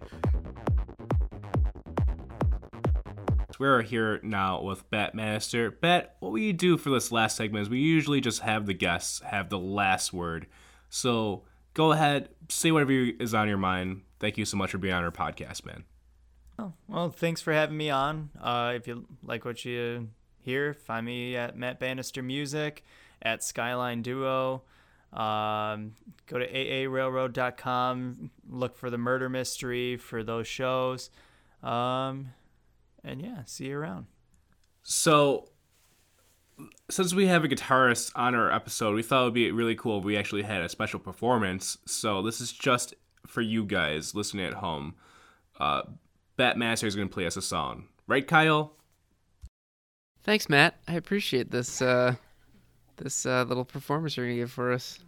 We're 3.58 3.80
here 3.80 4.20
now 4.22 4.60
with 4.60 4.88
Bet 4.90 5.14
Master. 5.14 5.70
Bet, 5.70 6.16
what 6.20 6.32
we 6.32 6.52
do 6.52 6.76
for 6.76 6.90
this 6.90 7.10
last 7.10 7.36
segment 7.36 7.62
is 7.62 7.70
we 7.70 7.78
usually 7.78 8.20
just 8.20 8.40
have 8.40 8.66
the 8.66 8.74
guests 8.74 9.20
have 9.20 9.48
the 9.48 9.58
last 9.58 10.12
word. 10.12 10.46
So 10.90 11.44
go 11.72 11.92
ahead, 11.92 12.28
say 12.50 12.70
whatever 12.70 12.92
is 12.92 13.32
on 13.32 13.48
your 13.48 13.56
mind. 13.56 14.02
Thank 14.20 14.36
you 14.36 14.44
so 14.44 14.58
much 14.58 14.72
for 14.72 14.78
being 14.78 14.92
on 14.92 15.04
our 15.04 15.10
podcast, 15.10 15.64
man. 15.64 15.84
Oh, 16.58 16.74
well, 16.86 17.08
thanks 17.10 17.40
for 17.40 17.52
having 17.52 17.76
me 17.78 17.88
on. 17.88 18.30
Uh, 18.40 18.72
if 18.74 18.86
you 18.86 19.06
like 19.22 19.44
what 19.46 19.64
you 19.64 20.08
hear, 20.42 20.74
find 20.74 21.06
me 21.06 21.36
at 21.36 21.56
Matt 21.56 21.80
Bannister 21.80 22.22
Music, 22.22 22.84
at 23.22 23.42
Skyline 23.42 24.02
Duo. 24.02 24.62
Um, 25.12 25.92
go 26.26 26.38
to 26.38 26.46
aarailroad.com, 26.46 28.30
look 28.50 28.76
for 28.76 28.90
the 28.90 28.98
murder 28.98 29.28
mystery 29.28 29.96
for 29.96 30.22
those 30.22 30.46
shows. 30.46 31.10
Um, 31.62 32.32
and 33.02 33.22
yeah, 33.22 33.42
see 33.46 33.66
you 33.66 33.78
around. 33.78 34.06
So, 34.82 35.48
since 36.90 37.14
we 37.14 37.26
have 37.26 37.44
a 37.44 37.48
guitarist 37.48 38.12
on 38.14 38.34
our 38.34 38.52
episode, 38.52 38.94
we 38.94 39.02
thought 39.02 39.22
it 39.22 39.24
would 39.24 39.34
be 39.34 39.50
really 39.52 39.74
cool 39.74 39.98
if 39.98 40.04
we 40.04 40.16
actually 40.16 40.42
had 40.42 40.62
a 40.62 40.68
special 40.68 41.00
performance. 41.00 41.78
So, 41.86 42.22
this 42.22 42.40
is 42.40 42.52
just 42.52 42.94
for 43.26 43.40
you 43.40 43.64
guys 43.64 44.14
listening 44.14 44.46
at 44.46 44.54
home. 44.54 44.94
Uh, 45.58 45.82
Bat 46.36 46.58
Master 46.58 46.86
is 46.86 46.94
going 46.94 47.08
to 47.08 47.14
play 47.14 47.26
us 47.26 47.36
a 47.36 47.42
song. 47.42 47.86
Right, 48.06 48.26
Kyle? 48.26 48.74
Thanks, 50.22 50.48
Matt. 50.48 50.76
I 50.86 50.94
appreciate 50.94 51.50
this 51.50 51.80
uh, 51.80 52.16
this 52.96 53.26
uh, 53.26 53.44
little 53.46 53.64
performance 53.64 54.16
you're 54.16 54.26
gonna 54.26 54.36
give 54.36 54.50
for 54.50 54.72
us. 54.72 54.98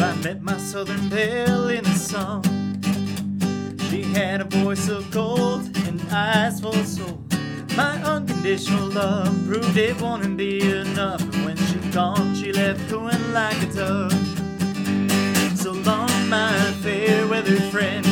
I 0.00 0.14
met 0.22 0.42
my 0.42 0.56
southern 0.58 1.08
belle 1.08 1.68
in 1.68 1.84
a 1.84 1.94
song. 1.94 2.44
She 3.90 4.02
had 4.02 4.40
a 4.40 4.44
voice 4.44 4.88
of 4.88 5.10
gold 5.10 5.76
and 5.86 6.00
eyes 6.10 6.60
full 6.60 6.74
of 6.74 6.86
soul. 6.86 7.22
My 7.76 8.02
unconditional 8.02 8.88
love 8.88 9.46
proved 9.46 9.76
it 9.76 10.00
wouldn't 10.00 10.36
be 10.36 10.60
enough. 10.60 11.37
Gone, 11.98 12.32
she 12.32 12.52
left 12.52 12.88
going 12.88 13.32
like 13.32 13.60
a 13.60 13.66
dove. 13.66 14.12
So 15.58 15.72
long, 15.72 16.28
my 16.28 16.52
fair 16.80 17.26
weather 17.26 17.58
friend. 17.72 18.04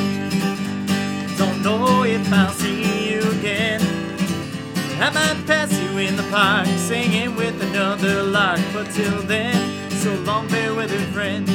Don't 1.38 1.62
know 1.62 2.02
if 2.02 2.32
I'll 2.32 2.50
see 2.50 3.12
you 3.12 3.20
again. 3.38 3.80
I 5.00 5.10
might 5.10 5.46
pass 5.46 5.72
you 5.78 5.98
in 5.98 6.16
the 6.16 6.24
park, 6.32 6.66
singing 6.66 7.36
with 7.36 7.62
another 7.62 8.24
lark. 8.24 8.58
But 8.72 8.90
till 8.90 9.22
then, 9.22 9.54
so 9.92 10.12
long, 10.24 10.48
fair 10.48 10.74
weather 10.74 10.98
friend. 11.14 11.48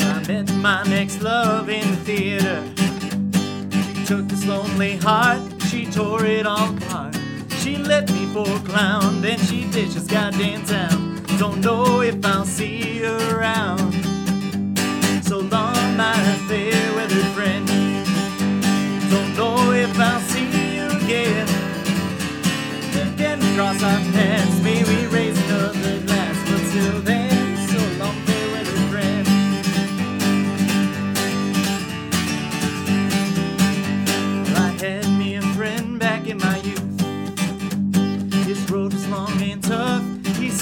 I 0.00 0.26
met 0.26 0.50
my 0.54 0.82
next 0.84 1.20
love 1.20 1.68
in 1.68 1.86
the 1.90 1.96
theater. 1.98 2.64
She 3.94 4.06
took 4.06 4.26
this 4.26 4.46
lonely 4.46 4.96
heart, 4.96 5.42
she 5.74 5.86
tore 5.86 6.24
it 6.24 6.46
all 6.46 6.63
for 8.34 8.58
clown, 8.66 9.20
then 9.20 9.38
she 9.38 9.64
ditched 9.70 9.94
this 9.94 10.08
goddamn 10.08 10.64
town. 10.64 11.22
Don't 11.38 11.60
know 11.60 12.00
if 12.00 12.16
I'll 12.26 12.44
see 12.44 12.98
her 12.98 13.38
around. 13.38 13.92
So 15.22 15.38
long, 15.38 15.96
my 15.96 16.16
fair 16.48 16.94
weather 16.96 17.24
friend. 17.36 17.64
Don't 19.08 19.36
know 19.36 19.70
if 19.70 19.96
I'll 20.00 20.20
see 20.32 20.50
you 20.74 20.86
again. 20.98 21.46
Again, 23.06 23.38
cross 23.54 23.80
our 23.84 24.00
paths, 24.12 24.60
may 24.64 24.82
we 24.82 25.06
raise 25.06 25.38
another 25.44 26.03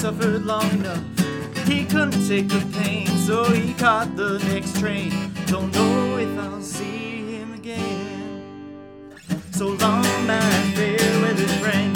suffered 0.03 0.45
long 0.45 0.69
enough. 0.71 1.01
He 1.65 1.85
couldn't 1.85 2.27
take 2.27 2.49
the 2.49 2.61
pain, 2.77 3.07
so 3.25 3.45
he 3.45 3.73
caught 3.75 4.17
the 4.17 4.37
next 4.51 4.77
train. 4.77 5.13
Don't 5.45 5.73
know 5.73 6.17
if 6.17 6.37
I'll 6.39 6.61
see 6.61 7.37
him 7.37 7.53
again. 7.53 9.15
So 9.51 9.67
long, 9.67 10.03
my 10.27 10.41
fair 10.75 10.99
weather 11.21 11.47
friend. 11.63 11.95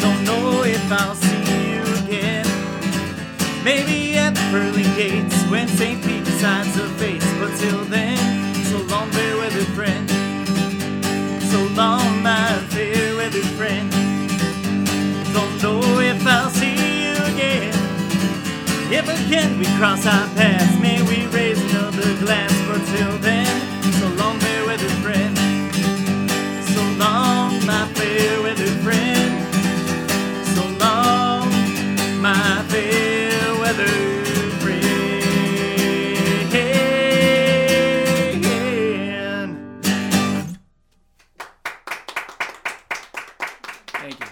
Don't 0.00 0.24
know 0.24 0.64
if 0.64 0.90
I'll 0.90 1.14
see 1.14 1.44
you 1.70 1.82
again. 2.02 2.46
Maybe 3.62 4.18
at 4.18 4.34
the 4.34 4.44
pearly 4.50 4.88
gates 4.98 5.40
when 5.44 5.68
St. 5.68 6.02
Pete 6.04 6.24
decides 6.24 6.74
to 6.74 6.88
face. 6.98 7.28
But 7.38 7.56
till 7.60 7.84
then, 7.84 8.18
so 8.64 8.78
long, 8.92 9.08
fair 9.12 9.36
weather 9.36 9.66
friend. 9.76 10.10
So 11.42 11.62
long, 11.80 12.24
my 12.24 12.58
fair 12.70 13.14
weather 13.14 13.46
friend. 13.54 13.88
Don't 15.32 15.62
know 15.62 15.95
if 18.88 19.08
again 19.08 19.58
we 19.58 19.66
cross 19.78 20.06
our 20.06 20.28
paths, 20.36 20.78
may 20.80 21.02
we 21.02 21.26
raise 21.34 21.60
another 21.72 22.16
glass. 22.18 22.52
But 22.68 22.86
till 22.96 23.18
then, 23.18 23.82
so 23.94 24.08
long, 24.10 24.38
fair 24.38 24.64
weather 24.64 24.88
friend. 25.02 25.36
So 26.68 26.82
long, 26.96 27.66
my 27.66 27.88
fair 27.94 28.42
weather 28.42 28.70
friend. 28.84 29.54
So 30.54 30.62
long, 30.78 31.50
my 32.22 32.64
fair 32.68 33.54
weather 33.58 33.88
friend. 34.60 34.86
Thank 43.88 44.20
you. 44.20 44.26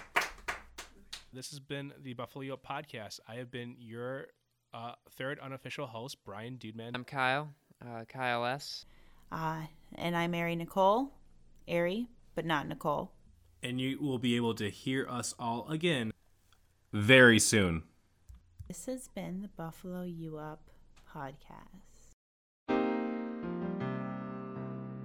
This 1.32 1.50
has 1.50 1.58
been 1.58 1.92
the 2.00 2.14
Buffalo 2.14 2.56
Podcast. 2.56 3.18
I 3.26 3.34
have 3.34 3.50
been 3.50 3.74
your 3.80 4.28
uh, 4.74 4.92
third 5.10 5.38
unofficial 5.38 5.86
host, 5.86 6.18
Brian 6.24 6.58
Dudeman. 6.58 6.90
I'm 6.94 7.04
Kyle, 7.04 7.50
uh, 7.80 8.04
Kyle 8.08 8.44
S. 8.44 8.84
Uh, 9.30 9.62
and 9.94 10.16
I'm 10.16 10.34
Ari 10.34 10.56
Nicole, 10.56 11.12
Ari, 11.68 12.08
but 12.34 12.44
not 12.44 12.68
Nicole. 12.68 13.12
And 13.62 13.80
you 13.80 13.98
will 14.00 14.18
be 14.18 14.36
able 14.36 14.54
to 14.56 14.68
hear 14.68 15.06
us 15.08 15.34
all 15.38 15.66
again 15.70 16.12
very 16.92 17.38
soon. 17.38 17.84
This 18.68 18.86
has 18.86 19.08
been 19.08 19.42
the 19.42 19.48
Buffalo 19.48 20.02
U 20.02 20.38
Up 20.38 20.70
podcast. 21.10 22.14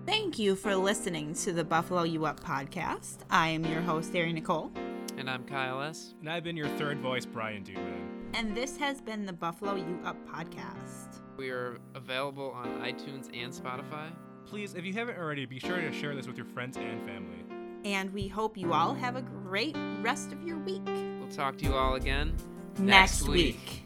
Thank 0.05 0.39
you 0.39 0.55
for 0.55 0.75
listening 0.75 1.35
to 1.35 1.53
the 1.53 1.63
Buffalo 1.63 2.03
U 2.03 2.25
Up 2.25 2.39
podcast. 2.39 3.17
I 3.29 3.49
am 3.49 3.65
your 3.65 3.81
host, 3.81 4.15
Ari 4.15 4.33
Nicole, 4.33 4.71
And 5.17 5.29
I'm 5.29 5.43
Kyle 5.45 5.81
S. 5.81 6.15
And 6.19 6.29
I've 6.29 6.43
been 6.43 6.57
your 6.57 6.69
third 6.69 6.99
voice, 6.99 7.25
Brian 7.25 7.63
Dudeman. 7.63 8.18
And 8.33 8.55
this 8.55 8.77
has 8.77 9.01
been 9.01 9.25
the 9.25 9.33
Buffalo 9.33 9.75
U 9.75 9.99
Up 10.05 10.17
podcast. 10.27 11.21
We 11.37 11.49
are 11.49 11.77
available 11.95 12.51
on 12.51 12.67
iTunes 12.81 13.29
and 13.33 13.53
Spotify. 13.53 14.11
Please, 14.45 14.73
if 14.73 14.83
you 14.83 14.93
haven't 14.93 15.17
already, 15.17 15.45
be 15.45 15.59
sure 15.59 15.79
to 15.79 15.91
share 15.91 16.15
this 16.15 16.27
with 16.27 16.37
your 16.37 16.45
friends 16.45 16.77
and 16.77 17.01
family. 17.05 17.45
And 17.85 18.11
we 18.13 18.27
hope 18.27 18.57
you 18.57 18.73
all 18.73 18.93
have 18.93 19.15
a 19.15 19.21
great 19.21 19.75
rest 20.01 20.31
of 20.31 20.43
your 20.43 20.57
week. 20.57 20.81
We'll 20.85 21.29
talk 21.29 21.57
to 21.59 21.65
you 21.65 21.75
all 21.75 21.95
again 21.95 22.35
Next 22.77 23.27
week. 23.27 23.85